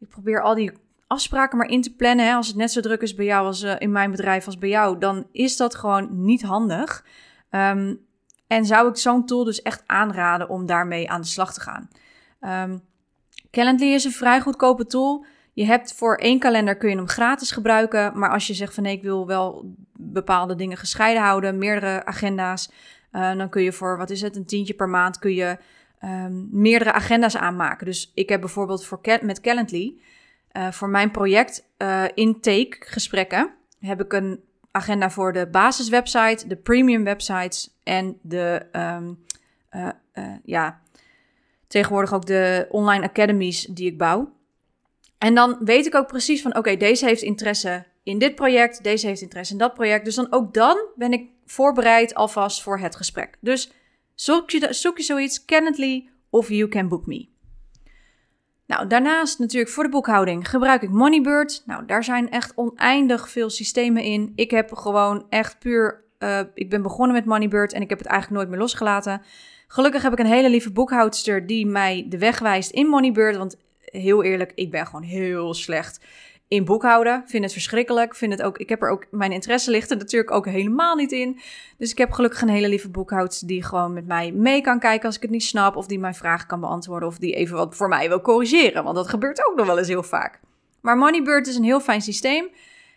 ik 0.01 0.09
probeer 0.09 0.43
al 0.43 0.55
die 0.55 0.73
afspraken 1.07 1.59
maar 1.59 1.69
in 1.69 1.83
te 1.83 1.95
plannen. 1.95 2.27
Hè, 2.27 2.35
als 2.35 2.47
het 2.47 2.57
net 2.57 2.71
zo 2.71 2.81
druk 2.81 3.03
is 3.03 3.15
bij 3.15 3.25
jou 3.25 3.47
als 3.47 3.63
uh, 3.63 3.75
in 3.79 3.93
mijn 3.93 4.11
bedrijf 4.11 4.47
als 4.47 4.59
bij 4.59 4.69
jou, 4.69 4.99
dan 4.99 5.27
is 5.33 5.57
dat 5.57 5.75
gewoon 5.75 6.09
niet 6.25 6.43
handig. 6.43 7.05
Um, 7.51 8.07
en 8.47 8.67
zou 8.67 8.89
ik 8.89 8.97
zo'n 8.97 9.27
tool 9.27 9.45
dus 9.45 9.63
echt 9.63 9.83
aanraden 9.87 10.49
om 10.49 10.67
daarmee 10.67 11.11
aan 11.11 11.21
de 11.21 11.27
slag 11.27 11.53
te 11.53 11.61
gaan. 11.61 11.89
Um, 12.71 12.83
Calendly 13.51 13.93
is 13.93 14.05
een 14.05 14.13
vrij 14.13 14.41
goedkope 14.41 14.87
tool. 14.87 15.25
Je 15.53 15.65
hebt 15.65 15.95
voor 15.95 16.17
één 16.17 16.39
kalender 16.39 16.77
kun 16.77 16.89
je 16.89 16.97
hem 16.97 17.09
gratis 17.09 17.51
gebruiken. 17.51 18.19
Maar 18.19 18.31
als 18.31 18.47
je 18.47 18.55
zegt 18.55 18.75
van 18.75 18.83
nee, 18.83 18.97
ik 18.97 19.03
wil 19.03 19.27
wel 19.27 19.75
bepaalde 19.93 20.55
dingen 20.55 20.77
gescheiden 20.77 21.23
houden, 21.23 21.59
meerdere 21.59 22.05
agenda's, 22.05 22.71
uh, 23.13 23.37
dan 23.37 23.49
kun 23.49 23.63
je 23.63 23.73
voor, 23.73 23.99
wat 23.99 24.11
is 24.11 24.21
het, 24.21 24.37
een 24.37 24.47
tientje 24.47 24.75
per 24.75 24.89
maand 24.89 25.19
kun 25.19 25.35
je 25.35 25.59
um, 26.05 26.49
meerdere 26.51 26.93
agenda's 26.93 27.37
aanmaken. 27.37 27.87
Dus 27.87 28.13
ik 28.15 28.29
heb 28.29 28.41
bijvoorbeeld 28.41 28.85
voor, 28.85 29.01
met 29.23 29.41
Calendly 29.41 30.01
uh, 30.53 30.71
voor 30.71 30.89
mijn 30.89 31.11
project 31.11 31.69
uh, 31.79 32.05
intake 32.15 32.77
gesprekken 32.81 33.51
heb 33.81 34.01
ik 34.01 34.13
een 34.13 34.41
agenda 34.71 35.11
voor 35.11 35.33
de 35.33 35.47
basiswebsite, 35.47 36.47
de 36.47 36.57
premium 36.57 37.05
websites 37.05 37.79
en 37.83 38.19
de, 38.23 38.67
um, 38.73 39.25
ja, 40.45 40.81
tegenwoordig 41.69 42.13
ook 42.13 42.27
de 42.27 42.67
online 42.71 43.09
academies 43.09 43.65
die 43.65 43.87
ik 43.87 43.99
bouw. 43.99 44.33
En 45.19 45.35
dan 45.35 45.57
weet 45.61 45.87
ik 45.87 45.95
ook 45.95 46.07
precies 46.07 46.43
van, 46.43 46.57
oké, 46.57 46.77
deze 46.77 47.07
heeft 47.07 47.23
interesse 47.23 47.87
in 48.03 48.19
dit 48.19 48.35
project, 48.35 48.83
deze 48.83 49.07
heeft 49.07 49.21
interesse 49.21 49.53
in 49.53 49.59
dat 49.59 49.75
project. 49.75 50.05
Dus 50.05 50.15
dan 50.15 50.33
ook 50.33 50.55
dan 50.55 50.87
ben 50.95 51.13
ik 51.13 51.31
voorbereid 51.47 52.15
alvast 52.15 52.63
voor 52.63 52.79
het 52.79 52.97
gesprek. 52.97 53.37
Dus 53.41 53.73
zoek 54.15 54.51
je, 54.51 54.73
zoek 54.73 54.97
je 54.97 55.03
zoiets, 55.03 55.45
Calendly 55.45 56.09
of 56.31 56.49
You 56.49 56.69
Can 56.69 56.89
Book 56.89 57.07
Me. 57.07 57.29
Nou, 58.67 58.87
daarnaast 58.87 59.39
natuurlijk 59.39 59.73
voor 59.73 59.85
de 59.85 59.91
boekhouding 59.91 60.49
gebruik 60.49 60.83
ik 60.83 60.91
Moneybird. 60.91 61.63
Nou, 61.67 61.87
daar 61.87 62.05
zijn 62.05 62.31
echt 62.31 62.53
oneindig 62.55 63.29
veel 63.29 63.51
systemen 63.51 64.03
in. 64.03 64.33
Ik 64.35 64.51
heb 64.51 64.73
gewoon 64.73 65.27
echt 65.29 65.59
puur. 65.59 66.05
Uh, 66.19 66.41
ik 66.55 66.71
ben 66.71 66.83
begonnen 66.83 67.17
met 67.17 67.25
Moneybird 67.25 67.73
en 67.73 67.83
ik 67.83 67.89
heb 67.89 67.99
het 67.99 68.07
eigenlijk 68.07 68.41
nooit 68.41 68.51
meer 68.53 68.61
losgelaten. 68.63 69.23
Gelukkig 69.71 70.03
heb 70.03 70.13
ik 70.13 70.19
een 70.19 70.27
hele 70.27 70.51
lieve 70.51 70.73
boekhoudster 70.73 71.47
die 71.47 71.67
mij 71.67 72.07
de 72.09 72.19
weg 72.19 72.39
wijst 72.39 72.71
in 72.71 72.87
Moneybird. 72.87 73.37
Want 73.37 73.57
heel 73.81 74.23
eerlijk, 74.23 74.53
ik 74.55 74.71
ben 74.71 74.87
gewoon 74.87 75.03
heel 75.03 75.55
slecht 75.55 76.01
in 76.49 76.65
boekhouden. 76.65 77.23
Vind 77.27 77.45
het 77.45 77.53
verschrikkelijk. 77.53 78.15
Vind 78.15 78.33
het 78.33 78.43
ook, 78.43 78.59
ik 78.59 78.69
heb 78.69 78.83
er 78.83 78.91
ook, 78.91 79.07
mijn 79.11 79.33
interesse 79.33 79.71
ligt 79.71 79.91
er 79.91 79.97
natuurlijk 79.97 80.31
ook 80.31 80.47
helemaal 80.47 80.95
niet 80.95 81.13
in. 81.13 81.41
Dus 81.79 81.91
ik 81.91 81.99
heb 81.99 82.11
gelukkig 82.13 82.43
een 82.43 82.49
hele 82.49 82.69
lieve 82.69 82.89
boekhoudster 82.89 83.47
die 83.47 83.63
gewoon 83.63 83.93
met 83.93 84.07
mij 84.07 84.33
mee 84.33 84.61
kan 84.61 84.79
kijken 84.79 85.07
als 85.07 85.17
ik 85.17 85.23
het 85.23 85.31
niet 85.31 85.45
snap. 85.45 85.77
Of 85.77 85.87
die 85.87 85.99
mijn 85.99 86.15
vragen 86.15 86.47
kan 86.47 86.61
beantwoorden. 86.61 87.09
Of 87.09 87.19
die 87.19 87.35
even 87.35 87.57
wat 87.57 87.77
voor 87.77 87.89
mij 87.89 88.09
wil 88.09 88.21
corrigeren. 88.21 88.85
Want 88.85 88.97
dat 88.97 89.09
gebeurt 89.09 89.47
ook 89.47 89.57
nog 89.57 89.67
wel 89.67 89.79
eens 89.79 89.89
heel 89.89 90.03
vaak. 90.03 90.41
Maar 90.81 90.97
Moneybird 90.97 91.47
is 91.47 91.57
een 91.57 91.65
heel 91.65 91.81
fijn 91.81 92.03
systeem. 92.03 92.49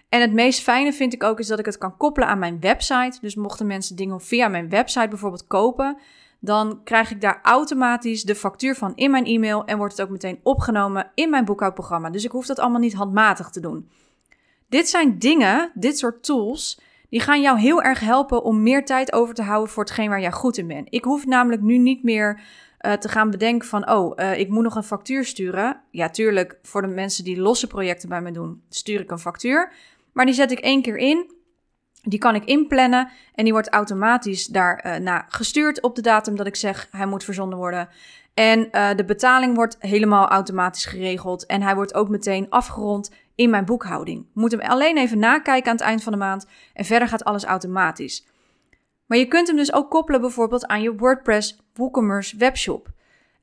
En 0.10 0.22
het 0.22 0.34
meest 0.34 0.62
fijne 0.62 0.94
vind 0.94 1.14
ik 1.14 1.24
ook 1.24 1.40
is 1.40 1.48
dat 1.48 1.60
ik 1.60 1.66
het 1.66 1.78
kan 1.78 1.98
koppelen 1.98 2.30
aan 2.30 2.40
mijn 2.40 2.60
website. 2.60 3.18
Dus 3.22 3.36
mochten 3.36 3.68
mensen 3.68 3.96
dingen 3.96 4.22
via 4.22 4.48
mijn 4.48 4.70
website 4.70 5.08
bijvoorbeeld 5.08 5.48
kopen 5.48 5.98
dan 6.44 6.82
krijg 6.84 7.12
ik 7.12 7.22
daar 7.22 7.40
automatisch 7.42 8.24
de 8.24 8.36
factuur 8.36 8.76
van 8.76 8.96
in 8.96 9.12
mijn 9.12 9.26
e-mail 9.26 9.66
en 9.66 9.78
wordt 9.78 9.98
het 9.98 10.06
ook 10.06 10.12
meteen 10.12 10.40
opgenomen 10.44 11.12
in 11.16 11.30
mijn 11.30 11.46
boekhoudprogramma. 11.46 12.10
Dus 12.10 12.24
ik 12.24 12.32
hoef 12.32 12.46
dat 12.46 12.60
allemaal 12.60 12.80
niet 12.80 12.94
handmatig 12.94 13.50
te 13.50 13.60
doen. 13.60 13.90
Dit 14.70 14.90
zijn 14.90 15.20
dingen, 15.20 15.72
dit 15.74 15.98
soort 15.98 16.24
tools, 16.24 16.80
die 17.10 17.20
gaan 17.20 17.42
jou 17.42 17.60
heel 17.60 17.82
erg 17.82 18.00
helpen 18.00 18.44
om 18.44 18.64
meer 18.64 18.86
tijd 18.86 19.14
over 19.14 19.36
te 19.36 19.42
houden 19.42 19.70
voor 19.70 19.84
hetgeen 19.84 20.10
waar 20.10 20.22
jij 20.22 20.32
goed 20.32 20.58
in 20.58 20.68
bent. 20.68 20.88
Ik 20.90 21.04
hoef 21.04 21.26
namelijk 21.26 21.62
nu 21.62 21.78
niet 21.78 22.04
meer 22.04 22.42
uh, 22.82 22.94
te 22.94 23.10
gaan 23.10 23.30
bedenken 23.30 23.68
van, 23.68 23.90
oh, 23.90 24.14
uh, 24.16 24.40
ik 24.40 24.50
moet 24.50 24.64
nog 24.64 24.76
een 24.76 24.84
factuur 24.84 25.26
sturen. 25.26 25.82
Ja, 25.92 26.10
tuurlijk, 26.10 26.60
voor 26.64 26.82
de 26.82 26.88
mensen 26.88 27.24
die 27.24 27.42
losse 27.42 27.68
projecten 27.68 28.10
bij 28.10 28.22
me 28.22 28.32
doen, 28.32 28.62
stuur 28.70 29.00
ik 29.00 29.12
een 29.12 29.20
factuur. 29.20 29.74
Maar 30.14 30.26
die 30.26 30.36
zet 30.36 30.52
ik 30.52 30.60
één 30.60 30.82
keer 30.82 30.98
in 30.98 31.32
die 32.02 32.20
kan 32.20 32.36
ik 32.36 32.46
inplannen 32.46 33.10
en 33.36 33.44
die 33.44 33.54
wordt 33.54 33.70
automatisch 33.70 34.46
daarna 34.46 35.22
uh, 35.22 35.28
gestuurd 35.28 35.82
op 35.82 35.96
de 35.96 36.02
datum 36.02 36.36
dat 36.36 36.48
ik 36.48 36.56
zeg 36.56 36.88
hij 36.92 37.06
moet 37.06 37.24
verzonden 37.24 37.58
worden. 37.58 37.90
En 38.34 38.68
uh, 38.72 38.90
de 38.96 39.06
betaling 39.06 39.56
wordt 39.56 39.76
helemaal 39.80 40.28
automatisch 40.28 40.86
geregeld 40.86 41.46
en 41.46 41.62
hij 41.62 41.76
wordt 41.76 41.94
ook 41.94 42.10
meteen 42.10 42.50
afgerond 42.50 43.12
in 43.36 43.50
mijn 43.50 43.66
boekhouding. 43.66 44.26
Moet 44.34 44.52
hem 44.52 44.62
alleen 44.62 44.98
even 44.98 45.20
nakijken 45.20 45.72
aan 45.72 45.78
het 45.78 45.86
eind 45.86 46.04
van 46.04 46.12
de 46.12 46.18
maand 46.18 46.46
en 46.74 46.86
verder 46.86 47.08
gaat 47.08 47.24
alles 47.24 47.44
automatisch. 47.44 48.28
Maar 49.06 49.18
je 49.18 49.28
kunt 49.28 49.48
hem 49.48 49.56
dus 49.56 49.74
ook 49.74 49.90
koppelen 49.90 50.22
bijvoorbeeld 50.22 50.68
aan 50.68 50.82
je 50.82 50.96
WordPress 50.96 51.58
WooCommerce 51.74 52.38
webshop. 52.38 52.90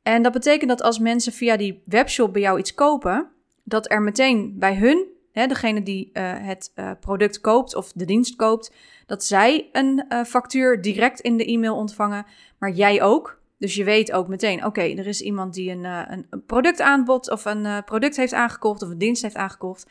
En 0.03 0.23
dat 0.23 0.33
betekent 0.33 0.71
dat 0.71 0.83
als 0.83 0.99
mensen 0.99 1.33
via 1.33 1.57
die 1.57 1.83
webshop 1.85 2.33
bij 2.33 2.43
jou 2.43 2.59
iets 2.59 2.75
kopen, 2.75 3.29
dat 3.65 3.91
er 3.91 4.03
meteen 4.03 4.55
bij 4.59 4.77
hun 4.77 5.07
hè, 5.39 5.47
degene 5.47 5.83
die 5.83 6.11
uh, 6.13 6.33
het 6.37 6.73
uh, 6.75 6.91
product 7.01 7.41
koopt 7.41 7.75
of 7.75 7.93
de 7.93 8.05
dienst 8.05 8.37
koopt, 8.37 8.73
dat 9.07 9.25
zij 9.25 9.69
een 9.73 10.05
uh, 10.09 10.25
factuur 10.25 10.81
direct 10.81 11.21
in 11.21 11.37
de 11.37 11.45
e-mail 11.45 11.77
ontvangen, 11.77 12.27
maar 12.59 12.71
jij 12.71 13.03
ook. 13.03 13.41
Dus 13.59 13.75
je 13.75 13.85
weet 13.85 14.13
ook 14.13 14.29
meteen, 14.29 14.65
oké, 14.65 14.81
er 14.81 15.07
is 15.07 15.21
iemand 15.21 15.55
die 15.55 15.71
een, 15.71 15.85
een, 15.85 16.27
een 16.31 16.45
product 16.47 16.81
aanbod 16.81 17.31
of 17.31 17.45
een 17.45 17.85
product 17.85 18.17
heeft 18.17 18.33
aangekocht 18.33 18.83
of 18.83 18.91
een 18.91 18.99
dienst 18.99 19.23
heeft 19.23 19.37
aangekocht. 19.37 19.87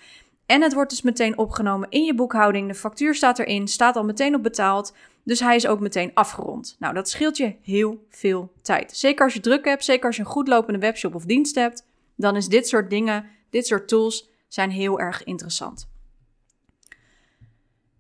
En 0.46 0.62
het 0.62 0.74
wordt 0.74 0.90
dus 0.90 1.02
meteen 1.02 1.38
opgenomen 1.38 1.90
in 1.90 2.04
je 2.04 2.14
boekhouding. 2.14 2.68
De 2.68 2.76
factuur 2.76 3.16
staat 3.16 3.40
erin, 3.40 3.68
staat 3.68 3.96
al 3.96 4.04
meteen 4.04 4.36
op 4.36 4.44
betaald. 4.44 4.94
Dus 5.24 5.40
hij 5.40 5.56
is 5.56 5.68
ook 5.68 5.80
meteen 5.80 6.12
afgerond. 6.14 6.76
Nou, 6.80 6.94
dat 6.94 7.10
scheelt 7.10 7.38
je 7.38 7.56
heel 7.62 8.06
veel 8.10 8.52
tijd. 8.62 8.98
Zeker 8.98 9.24
als 9.24 9.34
je 9.34 9.40
druk 9.40 9.66
hebt, 9.66 9.84
zeker 9.86 10.06
als 10.06 10.16
je 10.16 10.22
een 10.22 10.28
goed 10.28 10.48
lopende 10.48 10.80
webshop 10.80 11.16
of 11.16 11.26
dienst 11.26 11.56
hebt, 11.56 11.86
dan 12.16 12.36
is 12.36 12.48
dit 12.48 12.68
soort 12.68 12.90
dingen, 12.90 13.26
dit 13.50 13.68
soort 13.68 13.88
tools 13.88 14.30
zijn 14.48 14.70
heel 14.70 15.00
erg 15.00 15.24
interessant. 15.24 15.90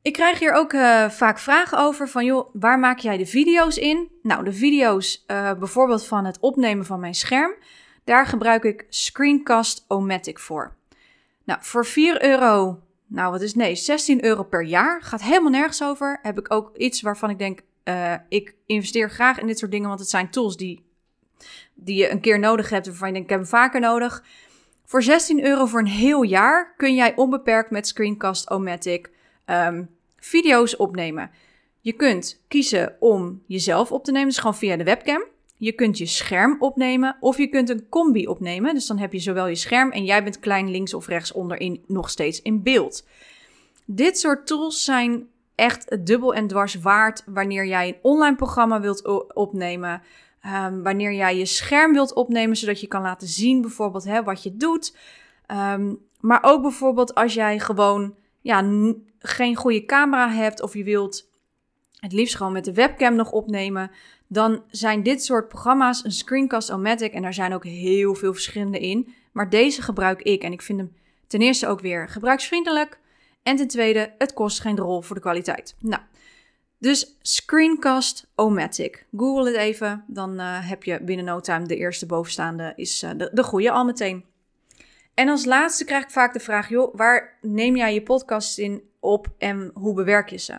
Ik 0.07 0.13
krijg 0.13 0.39
hier 0.39 0.53
ook 0.53 0.73
uh, 0.73 1.09
vaak 1.09 1.39
vragen 1.39 1.77
over 1.77 2.09
van, 2.09 2.25
joh, 2.25 2.49
waar 2.53 2.79
maak 2.79 2.99
jij 2.99 3.17
de 3.17 3.25
video's 3.25 3.77
in? 3.77 4.11
Nou, 4.21 4.43
de 4.43 4.53
video's 4.53 5.23
uh, 5.27 5.53
bijvoorbeeld 5.53 6.05
van 6.05 6.25
het 6.25 6.39
opnemen 6.39 6.85
van 6.85 6.99
mijn 6.99 7.15
scherm, 7.15 7.55
daar 8.03 8.25
gebruik 8.25 8.63
ik 8.63 8.85
Screencast-O-Matic 8.89 10.39
voor. 10.39 10.75
Nou, 11.43 11.59
voor 11.63 11.85
4 11.85 12.23
euro, 12.23 12.79
nou 13.07 13.31
wat 13.31 13.41
is 13.41 13.55
nee, 13.55 13.75
16 13.75 14.23
euro 14.23 14.43
per 14.43 14.63
jaar, 14.63 15.01
gaat 15.01 15.21
helemaal 15.21 15.51
nergens 15.51 15.83
over. 15.83 16.19
Heb 16.21 16.39
ik 16.39 16.53
ook 16.53 16.77
iets 16.77 17.01
waarvan 17.01 17.29
ik 17.29 17.39
denk, 17.39 17.61
uh, 17.83 18.13
ik 18.29 18.55
investeer 18.65 19.09
graag 19.09 19.39
in 19.39 19.47
dit 19.47 19.59
soort 19.59 19.71
dingen, 19.71 19.87
want 19.87 19.99
het 19.99 20.09
zijn 20.09 20.29
tools 20.29 20.57
die, 20.57 20.85
die 21.73 21.95
je 21.95 22.11
een 22.11 22.21
keer 22.21 22.39
nodig 22.39 22.69
hebt, 22.69 22.85
waarvan 22.87 23.07
je 23.07 23.13
denkt, 23.13 23.29
ik 23.29 23.35
heb 23.37 23.43
hem 23.43 23.59
vaker 23.59 23.79
nodig. 23.79 24.23
Voor 24.87 25.03
16 25.03 25.45
euro 25.45 25.65
voor 25.65 25.79
een 25.79 25.85
heel 25.85 26.21
jaar 26.21 26.73
kun 26.77 26.95
jij 26.95 27.15
onbeperkt 27.15 27.71
met 27.71 27.87
Screencast-O-Matic 27.87 29.09
um, 29.45 29.89
video's 30.17 30.79
opnemen. 30.79 31.31
Je 31.81 31.93
kunt 31.93 32.41
kiezen 32.47 32.95
om 32.99 33.43
jezelf 33.45 33.91
op 33.91 34.03
te 34.03 34.11
nemen, 34.11 34.27
dus 34.27 34.37
gewoon 34.37 34.55
via 34.55 34.75
de 34.75 34.83
webcam. 34.83 35.23
Je 35.57 35.71
kunt 35.71 35.97
je 35.97 36.05
scherm 36.05 36.55
opnemen 36.59 37.17
of 37.19 37.37
je 37.37 37.47
kunt 37.47 37.69
een 37.69 37.89
combi 37.89 38.27
opnemen. 38.27 38.73
Dus 38.73 38.87
dan 38.87 38.97
heb 38.97 39.13
je 39.13 39.19
zowel 39.19 39.47
je 39.47 39.55
scherm 39.55 39.91
en 39.91 40.05
jij 40.05 40.23
bent 40.23 40.39
klein 40.39 40.71
links 40.71 40.93
of 40.93 41.07
rechts 41.07 41.31
onderin 41.31 41.83
nog 41.87 42.09
steeds 42.09 42.41
in 42.41 42.63
beeld. 42.63 43.07
Dit 43.85 44.19
soort 44.19 44.47
tools 44.47 44.83
zijn 44.83 45.27
echt 45.55 46.05
dubbel 46.05 46.33
en 46.33 46.47
dwars 46.47 46.75
waard 46.75 47.23
wanneer 47.25 47.65
jij 47.65 47.87
een 47.87 47.99
online 48.01 48.35
programma 48.35 48.81
wilt 48.81 49.33
opnemen. 49.33 50.01
Um, 50.47 50.83
wanneer 50.83 51.13
jij 51.13 51.37
je 51.37 51.45
scherm 51.45 51.93
wilt 51.93 52.13
opnemen, 52.13 52.55
zodat 52.55 52.81
je 52.81 52.87
kan 52.87 53.01
laten 53.01 53.27
zien 53.27 53.61
bijvoorbeeld 53.61 54.03
hè, 54.03 54.23
wat 54.23 54.43
je 54.43 54.57
doet. 54.57 54.95
Um, 55.51 56.05
maar 56.19 56.39
ook 56.41 56.61
bijvoorbeeld 56.61 57.15
als 57.15 57.33
jij 57.33 57.59
gewoon 57.59 58.15
ja, 58.41 58.63
geen 59.19 59.55
goede 59.55 59.85
camera 59.85 60.29
hebt 60.29 60.61
of 60.61 60.73
je 60.73 60.83
wilt 60.83 61.29
het 61.99 62.13
liefst 62.13 62.35
gewoon 62.35 62.53
met 62.53 62.65
de 62.65 62.73
webcam 62.73 63.15
nog 63.15 63.31
opnemen, 63.31 63.91
dan 64.27 64.63
zijn 64.69 65.03
dit 65.03 65.23
soort 65.23 65.47
programma's 65.47 66.03
een 66.03 66.11
Screencast-O-Matic 66.11 67.13
en 67.13 67.21
daar 67.21 67.33
zijn 67.33 67.53
ook 67.53 67.65
heel 67.65 68.15
veel 68.15 68.33
verschillende 68.33 68.79
in. 68.79 69.13
Maar 69.31 69.49
deze 69.49 69.81
gebruik 69.81 70.21
ik 70.21 70.43
en 70.43 70.51
ik 70.51 70.61
vind 70.61 70.79
hem 70.79 70.95
ten 71.27 71.41
eerste 71.41 71.67
ook 71.67 71.79
weer 71.79 72.09
gebruiksvriendelijk 72.09 72.99
en 73.43 73.55
ten 73.55 73.67
tweede, 73.67 74.13
het 74.17 74.33
kost 74.33 74.59
geen 74.59 74.77
rol 74.77 75.01
voor 75.01 75.15
de 75.15 75.21
kwaliteit. 75.21 75.75
Nou, 75.79 76.01
dus 76.79 77.17
Screencast-O-Matic. 77.21 79.05
Google 79.17 79.45
het 79.45 79.55
even, 79.55 80.03
dan 80.07 80.39
uh, 80.39 80.69
heb 80.69 80.83
je 80.83 81.03
binnen 81.03 81.25
no 81.25 81.39
time 81.39 81.65
de 81.65 81.75
eerste 81.75 82.05
bovenstaande 82.05 82.73
is 82.75 83.03
uh, 83.03 83.11
de, 83.17 83.29
de 83.33 83.43
goede 83.43 83.71
al 83.71 83.85
meteen. 83.85 84.25
En 85.13 85.29
als 85.29 85.45
laatste 85.45 85.85
krijg 85.85 86.03
ik 86.03 86.11
vaak 86.11 86.33
de 86.33 86.39
vraag, 86.39 86.69
joh, 86.69 86.95
waar 86.95 87.37
neem 87.41 87.75
jij 87.75 87.93
je 87.93 88.03
podcast 88.03 88.57
in 88.57 88.81
op 88.99 89.27
en 89.37 89.71
hoe 89.73 89.93
bewerk 89.93 90.29
je 90.29 90.37
ze? 90.37 90.57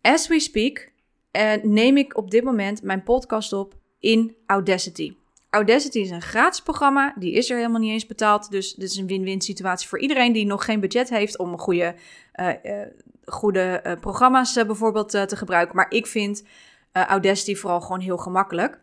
As 0.00 0.28
we 0.28 0.40
speak 0.40 0.90
uh, 1.32 1.52
neem 1.62 1.96
ik 1.96 2.16
op 2.16 2.30
dit 2.30 2.44
moment 2.44 2.82
mijn 2.82 3.02
podcast 3.02 3.52
op 3.52 3.74
in 3.98 4.36
Audacity. 4.46 5.16
Audacity 5.50 5.98
is 5.98 6.10
een 6.10 6.22
gratis 6.22 6.62
programma, 6.62 7.14
die 7.18 7.32
is 7.32 7.50
er 7.50 7.56
helemaal 7.56 7.80
niet 7.80 7.92
eens 7.92 8.06
betaald. 8.06 8.50
Dus 8.50 8.74
dit 8.74 8.90
is 8.90 8.96
een 8.96 9.06
win-win 9.06 9.40
situatie 9.40 9.88
voor 9.88 10.00
iedereen 10.00 10.32
die 10.32 10.46
nog 10.46 10.64
geen 10.64 10.80
budget 10.80 11.08
heeft 11.08 11.38
om 11.38 11.58
goede, 11.58 11.94
uh, 12.34 12.48
uh, 12.62 12.82
goede 13.24 13.96
programma's 14.00 14.52
bijvoorbeeld 14.52 15.10
te 15.10 15.36
gebruiken. 15.36 15.76
Maar 15.76 15.90
ik 15.90 16.06
vind 16.06 16.44
Audacity 16.92 17.54
vooral 17.54 17.80
gewoon 17.80 18.00
heel 18.00 18.16
gemakkelijk. 18.16 18.80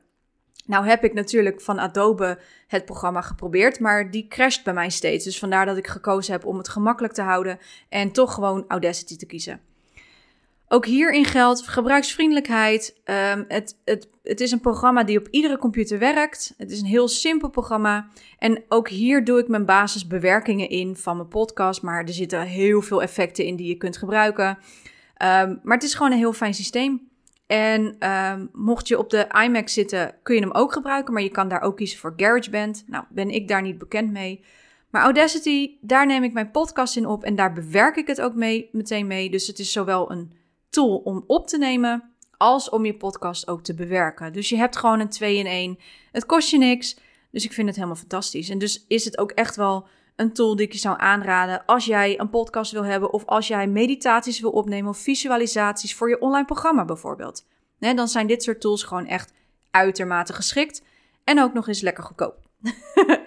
Nou 0.65 0.87
heb 0.87 1.03
ik 1.03 1.13
natuurlijk 1.13 1.61
van 1.61 1.79
Adobe 1.79 2.39
het 2.67 2.85
programma 2.85 3.21
geprobeerd, 3.21 3.79
maar 3.79 4.11
die 4.11 4.27
crasht 4.27 4.63
bij 4.63 4.73
mij 4.73 4.89
steeds. 4.89 5.23
Dus 5.23 5.39
vandaar 5.39 5.65
dat 5.65 5.77
ik 5.77 5.87
gekozen 5.87 6.33
heb 6.33 6.45
om 6.45 6.57
het 6.57 6.69
gemakkelijk 6.69 7.13
te 7.13 7.21
houden 7.21 7.59
en 7.89 8.11
toch 8.11 8.33
gewoon 8.33 8.65
Audacity 8.67 9.15
te 9.15 9.25
kiezen. 9.25 9.61
Ook 10.67 10.85
hierin 10.85 11.25
geldt 11.25 11.67
gebruiksvriendelijkheid. 11.67 13.01
Um, 13.33 13.45
het, 13.47 13.77
het, 13.85 14.09
het 14.23 14.41
is 14.41 14.51
een 14.51 14.59
programma 14.59 15.03
die 15.03 15.19
op 15.19 15.27
iedere 15.31 15.57
computer 15.57 15.99
werkt. 15.99 16.53
Het 16.57 16.71
is 16.71 16.79
een 16.79 16.87
heel 16.87 17.07
simpel 17.07 17.49
programma. 17.49 18.07
En 18.37 18.63
ook 18.69 18.89
hier 18.89 19.23
doe 19.23 19.39
ik 19.39 19.47
mijn 19.47 19.65
basisbewerkingen 19.65 20.69
in 20.69 20.95
van 20.95 21.15
mijn 21.15 21.27
podcast. 21.27 21.81
Maar 21.81 22.03
er 22.03 22.13
zitten 22.13 22.41
heel 22.41 22.81
veel 22.81 23.01
effecten 23.01 23.45
in 23.45 23.55
die 23.55 23.67
je 23.67 23.75
kunt 23.77 23.97
gebruiken. 23.97 24.47
Um, 24.47 25.59
maar 25.63 25.77
het 25.77 25.83
is 25.83 25.93
gewoon 25.93 26.11
een 26.11 26.17
heel 26.17 26.33
fijn 26.33 26.53
systeem. 26.53 27.09
En 27.47 28.09
um, 28.09 28.49
mocht 28.53 28.87
je 28.87 28.99
op 28.99 29.09
de 29.09 29.27
iMac 29.43 29.69
zitten, 29.69 30.15
kun 30.23 30.35
je 30.35 30.41
hem 30.41 30.51
ook 30.51 30.73
gebruiken. 30.73 31.13
Maar 31.13 31.23
je 31.23 31.29
kan 31.29 31.47
daar 31.47 31.61
ook 31.61 31.77
kiezen 31.77 31.99
voor 31.99 32.13
GarageBand. 32.17 32.83
Nou, 32.87 33.03
ben 33.09 33.29
ik 33.29 33.47
daar 33.47 33.61
niet 33.61 33.77
bekend 33.77 34.11
mee. 34.11 34.43
Maar 34.89 35.03
Audacity, 35.03 35.77
daar 35.81 36.05
neem 36.05 36.23
ik 36.23 36.33
mijn 36.33 36.51
podcast 36.51 36.97
in 36.97 37.05
op. 37.05 37.23
En 37.23 37.35
daar 37.35 37.53
bewerk 37.53 37.95
ik 37.95 38.07
het 38.07 38.21
ook 38.21 38.33
mee, 38.33 38.69
meteen 38.71 39.07
mee. 39.07 39.29
Dus 39.29 39.47
het 39.47 39.59
is 39.59 39.71
zowel 39.71 40.11
een 40.11 40.31
tool 40.75 40.97
om 40.97 41.23
op 41.27 41.47
te 41.47 41.57
nemen, 41.57 42.13
als 42.37 42.69
om 42.69 42.85
je 42.85 42.97
podcast 42.97 43.47
ook 43.47 43.63
te 43.63 43.73
bewerken. 43.73 44.33
Dus 44.33 44.49
je 44.49 44.57
hebt 44.57 44.77
gewoon 44.77 44.99
een 44.99 45.09
2 45.09 45.37
in 45.37 45.45
1. 45.45 45.79
Het 46.11 46.25
kost 46.25 46.49
je 46.49 46.57
niks. 46.57 46.97
Dus 47.31 47.45
ik 47.45 47.53
vind 47.53 47.67
het 47.67 47.75
helemaal 47.75 47.97
fantastisch. 47.97 48.49
En 48.49 48.57
dus 48.57 48.85
is 48.87 49.05
het 49.05 49.17
ook 49.17 49.31
echt 49.31 49.55
wel 49.55 49.87
een 50.15 50.33
tool 50.33 50.55
die 50.55 50.65
ik 50.65 50.73
je 50.73 50.79
zou 50.79 50.99
aanraden 50.99 51.65
als 51.65 51.85
jij 51.85 52.19
een 52.19 52.29
podcast 52.29 52.71
wil 52.71 52.83
hebben 52.83 53.13
of 53.13 53.25
als 53.25 53.47
jij 53.47 53.67
meditaties 53.67 54.39
wil 54.39 54.51
opnemen 54.51 54.89
of 54.89 54.97
visualisaties 54.97 55.95
voor 55.95 56.09
je 56.09 56.21
online 56.21 56.45
programma 56.45 56.85
bijvoorbeeld. 56.85 57.45
dan 57.79 58.07
zijn 58.07 58.27
dit 58.27 58.43
soort 58.43 58.61
tools 58.61 58.83
gewoon 58.83 59.05
echt 59.05 59.33
uitermate 59.71 60.33
geschikt 60.33 60.83
en 61.23 61.41
ook 61.41 61.53
nog 61.53 61.67
eens 61.67 61.81
lekker 61.81 62.03
goedkoop. 62.03 62.37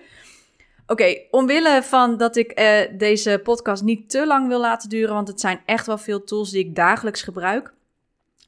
Oké, 0.90 1.18
omwille 1.30 1.82
van 1.82 2.16
dat 2.16 2.36
ik 2.36 2.60
uh, 2.60 2.98
deze 2.98 3.40
podcast 3.42 3.82
niet 3.82 4.10
te 4.10 4.26
lang 4.26 4.48
wil 4.48 4.60
laten 4.60 4.88
duren, 4.88 5.14
want 5.14 5.28
het 5.28 5.40
zijn 5.40 5.60
echt 5.64 5.86
wel 5.86 5.98
veel 5.98 6.24
tools 6.24 6.50
die 6.50 6.64
ik 6.64 6.74
dagelijks 6.74 7.22
gebruik, 7.22 7.72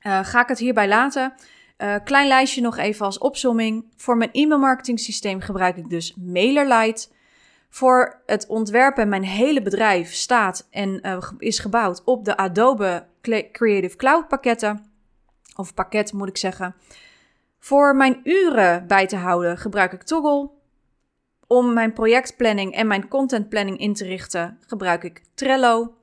uh, 0.07 0.25
ga 0.25 0.43
ik 0.43 0.49
het 0.49 0.59
hierbij 0.59 0.89
laten. 0.89 1.33
Uh, 1.79 1.95
klein 2.05 2.29
lijstje 2.29 2.61
nog 2.61 2.77
even 2.77 3.07
als 3.07 3.19
opsomming. 3.19 3.85
Voor 3.97 4.17
mijn 4.17 4.31
e-mailmarketing 4.33 5.01
systeem 5.01 5.41
gebruik 5.41 5.77
ik 5.77 5.91
dus 5.91 6.15
MailerLite. 6.17 7.09
Voor 7.71 8.21
het 8.27 8.47
ontwerpen, 8.47 9.09
mijn 9.09 9.25
hele 9.25 9.63
bedrijf 9.63 10.13
staat 10.13 10.69
en 10.71 11.01
is 11.39 11.59
gebouwd 11.59 12.05
op 12.05 12.25
de 12.25 12.37
Adobe 12.37 13.07
Creative 13.53 13.97
Cloud 13.97 14.29
pakketten. 14.29 14.85
Of 15.57 15.75
pakket 15.75 16.13
moet 16.13 16.29
ik 16.29 16.37
zeggen. 16.37 16.75
Voor 17.59 17.97
mijn 17.97 18.21
uren 18.25 18.87
bij 18.87 19.07
te 19.07 19.17
houden 19.17 19.59
gebruik 19.59 19.93
ik 19.93 20.03
Toggle. 20.03 20.60
Om 21.53 21.73
mijn 21.73 21.93
projectplanning 21.93 22.75
en 22.75 22.87
mijn 22.87 23.09
contentplanning 23.09 23.79
in 23.79 23.95
te 23.95 24.05
richten, 24.05 24.59
gebruik 24.67 25.03
ik 25.05 25.23
Trello. 25.35 25.95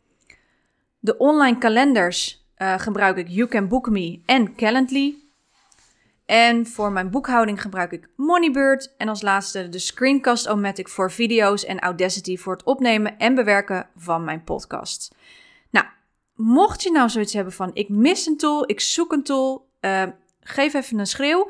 De 0.99 1.17
online 1.17 1.57
kalenders 1.57 2.45
uh, 2.57 2.79
gebruik 2.79 3.17
ik 3.17 3.27
You 3.27 3.47
Can 3.47 3.67
Book 3.67 3.89
Me 3.89 4.21
en 4.25 4.55
Calendly. 4.55 5.15
En 6.25 6.65
voor 6.65 6.91
mijn 6.91 7.09
boekhouding 7.09 7.61
gebruik 7.61 7.91
ik 7.91 8.09
Moneybird. 8.15 8.95
En 8.97 9.07
als 9.07 9.21
laatste 9.21 9.69
de 9.69 9.79
Screencast-O-Matic 9.79 10.87
voor 10.87 11.11
video's 11.11 11.65
en 11.65 11.79
Audacity 11.79 12.37
voor 12.37 12.53
het 12.53 12.63
opnemen 12.63 13.17
en 13.17 13.35
bewerken 13.35 13.89
van 13.95 14.23
mijn 14.23 14.43
podcast. 14.43 15.15
Nou, 15.69 15.85
mocht 16.35 16.83
je 16.83 16.91
nou 16.91 17.09
zoiets 17.09 17.33
hebben 17.33 17.53
van 17.53 17.71
ik 17.73 17.89
mis 17.89 18.25
een 18.25 18.37
tool, 18.37 18.69
ik 18.69 18.79
zoek 18.79 19.11
een 19.11 19.23
tool, 19.23 19.69
uh, 19.81 20.03
geef 20.39 20.73
even 20.73 20.99
een 20.99 21.07
schreeuw. 21.07 21.49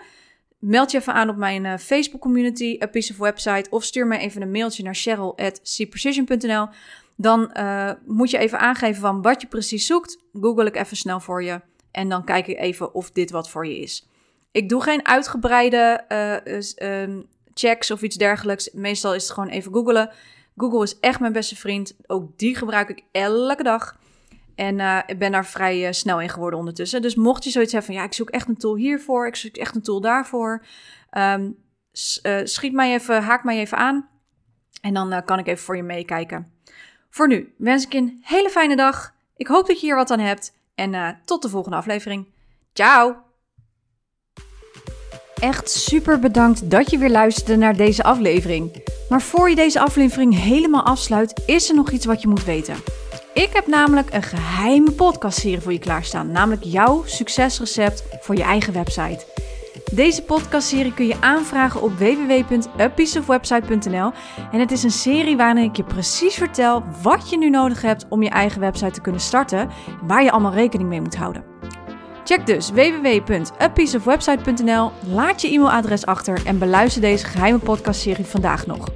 Meld 0.59 0.91
je 0.91 0.97
even 0.97 1.13
aan 1.13 1.29
op 1.29 1.35
mijn 1.35 1.65
uh, 1.65 1.77
Facebook 1.77 2.21
community, 2.21 2.79
A 2.83 2.85
Piece 2.85 3.11
of 3.11 3.17
Website. 3.17 3.69
Of 3.69 3.83
stuur 3.83 4.07
me 4.07 4.17
even 4.17 4.41
een 4.41 4.51
mailtje 4.51 4.83
naar 4.83 4.95
cheryl.cprecision.nl. 4.95 6.67
Dan 7.15 7.51
uh, 7.57 7.91
moet 8.05 8.29
je 8.29 8.37
even 8.37 8.59
aangeven 8.59 9.01
van 9.01 9.21
wat 9.21 9.41
je 9.41 9.47
precies 9.47 9.85
zoekt. 9.85 10.17
Google 10.33 10.65
ik 10.65 10.75
even 10.75 10.97
snel 10.97 11.19
voor 11.19 11.43
je. 11.43 11.61
En 11.91 12.09
dan 12.09 12.23
kijk 12.23 12.47
ik 12.47 12.59
even 12.59 12.93
of 12.93 13.11
dit 13.11 13.31
wat 13.31 13.49
voor 13.49 13.67
je 13.67 13.79
is. 13.79 14.07
Ik 14.51 14.69
doe 14.69 14.83
geen 14.83 15.05
uitgebreide 15.05 16.05
uh, 16.77 17.19
checks 17.53 17.91
of 17.91 18.01
iets 18.01 18.15
dergelijks. 18.15 18.71
Meestal 18.71 19.13
is 19.13 19.23
het 19.23 19.31
gewoon 19.31 19.49
even 19.49 19.73
googlen. 19.73 20.11
Google 20.57 20.83
is 20.83 20.99
echt 20.99 21.19
mijn 21.19 21.33
beste 21.33 21.55
vriend. 21.55 21.95
Ook 22.07 22.37
die 22.37 22.55
gebruik 22.55 22.89
ik 22.89 23.03
elke 23.11 23.63
dag. 23.63 23.97
En 24.57 24.79
uh, 24.79 24.99
ik 25.05 25.19
ben 25.19 25.31
daar 25.31 25.45
vrij 25.45 25.87
uh, 25.87 25.91
snel 25.91 26.21
in 26.21 26.29
geworden 26.29 26.59
ondertussen. 26.59 27.01
Dus 27.01 27.15
mocht 27.15 27.43
je 27.43 27.49
zoiets 27.49 27.71
hebben 27.71 27.91
van, 27.91 28.01
ja, 28.01 28.07
ik 28.07 28.13
zoek 28.13 28.29
echt 28.29 28.47
een 28.47 28.57
tool 28.57 28.75
hiervoor, 28.75 29.27
ik 29.27 29.35
zoek 29.35 29.55
echt 29.55 29.75
een 29.75 29.81
tool 29.81 30.01
daarvoor. 30.01 30.65
Um, 31.17 31.57
uh, 32.23 32.39
schiet 32.43 32.73
mij 32.73 32.93
even, 32.93 33.23
haak 33.23 33.43
mij 33.43 33.57
even 33.57 33.77
aan. 33.77 34.09
En 34.81 34.93
dan 34.93 35.23
kan 35.25 35.39
ik 35.39 35.47
even 35.47 35.63
voor 35.63 35.75
je 35.75 35.83
meekijken. 35.83 36.51
Voor 37.09 37.27
nu 37.27 37.53
wens 37.57 37.85
ik 37.85 37.91
je 37.91 37.97
een 37.97 38.19
hele 38.21 38.49
fijne 38.49 38.75
dag. 38.75 39.13
Ik 39.35 39.47
hoop 39.47 39.67
dat 39.67 39.79
je 39.79 39.85
hier 39.85 39.95
wat 39.95 40.11
aan 40.11 40.19
hebt. 40.19 40.53
En 40.75 41.21
tot 41.25 41.41
de 41.41 41.49
volgende 41.49 41.77
aflevering. 41.77 42.27
Ciao! 42.73 43.15
Echt 45.35 45.69
super 45.69 46.19
bedankt 46.19 46.71
dat 46.71 46.91
je 46.91 46.97
weer 46.97 47.09
luisterde 47.09 47.55
naar 47.55 47.75
deze 47.75 48.03
aflevering. 48.03 48.83
Maar 49.09 49.21
voor 49.21 49.49
je 49.49 49.55
deze 49.55 49.79
aflevering 49.79 50.39
helemaal 50.39 50.83
afsluit, 50.83 51.41
is 51.45 51.69
er 51.69 51.75
nog 51.75 51.91
iets 51.91 52.05
wat 52.05 52.21
je 52.21 52.27
moet 52.27 52.43
weten. 52.43 52.75
Ik 53.37 53.49
heb 53.53 53.67
namelijk 53.67 54.13
een 54.13 54.23
geheime 54.23 54.91
podcastserie 54.91 55.59
voor 55.59 55.71
je 55.71 55.79
klaarstaan, 55.79 56.31
namelijk 56.31 56.63
jouw 56.63 57.03
succesrecept 57.05 58.03
voor 58.19 58.35
je 58.35 58.43
eigen 58.43 58.73
website. 58.73 59.25
Deze 59.91 60.23
podcastserie 60.23 60.93
kun 60.93 61.07
je 61.07 61.21
aanvragen 61.21 61.81
op 61.81 61.97
www.apieceofwebsite.nl 61.97 64.11
en 64.51 64.59
het 64.59 64.71
is 64.71 64.83
een 64.83 64.91
serie 64.91 65.37
waarin 65.37 65.63
ik 65.63 65.75
je 65.75 65.83
precies 65.83 66.35
vertel 66.35 66.83
wat 67.01 67.29
je 67.29 67.37
nu 67.37 67.49
nodig 67.49 67.81
hebt 67.81 68.05
om 68.09 68.23
je 68.23 68.29
eigen 68.29 68.59
website 68.59 68.91
te 68.91 69.01
kunnen 69.01 69.21
starten 69.21 69.59
en 69.59 69.69
waar 70.03 70.23
je 70.23 70.31
allemaal 70.31 70.53
rekening 70.53 70.89
mee 70.89 71.01
moet 71.01 71.15
houden. 71.15 71.43
Check 72.23 72.45
dus 72.45 72.71
www.apieceofwebsite.nl, 72.71 74.91
laat 75.13 75.41
je 75.41 75.53
e-mailadres 75.53 76.05
achter 76.05 76.45
en 76.45 76.59
beluister 76.59 77.01
deze 77.01 77.25
geheime 77.25 77.59
podcastserie 77.59 78.25
vandaag 78.25 78.65
nog. 78.65 78.87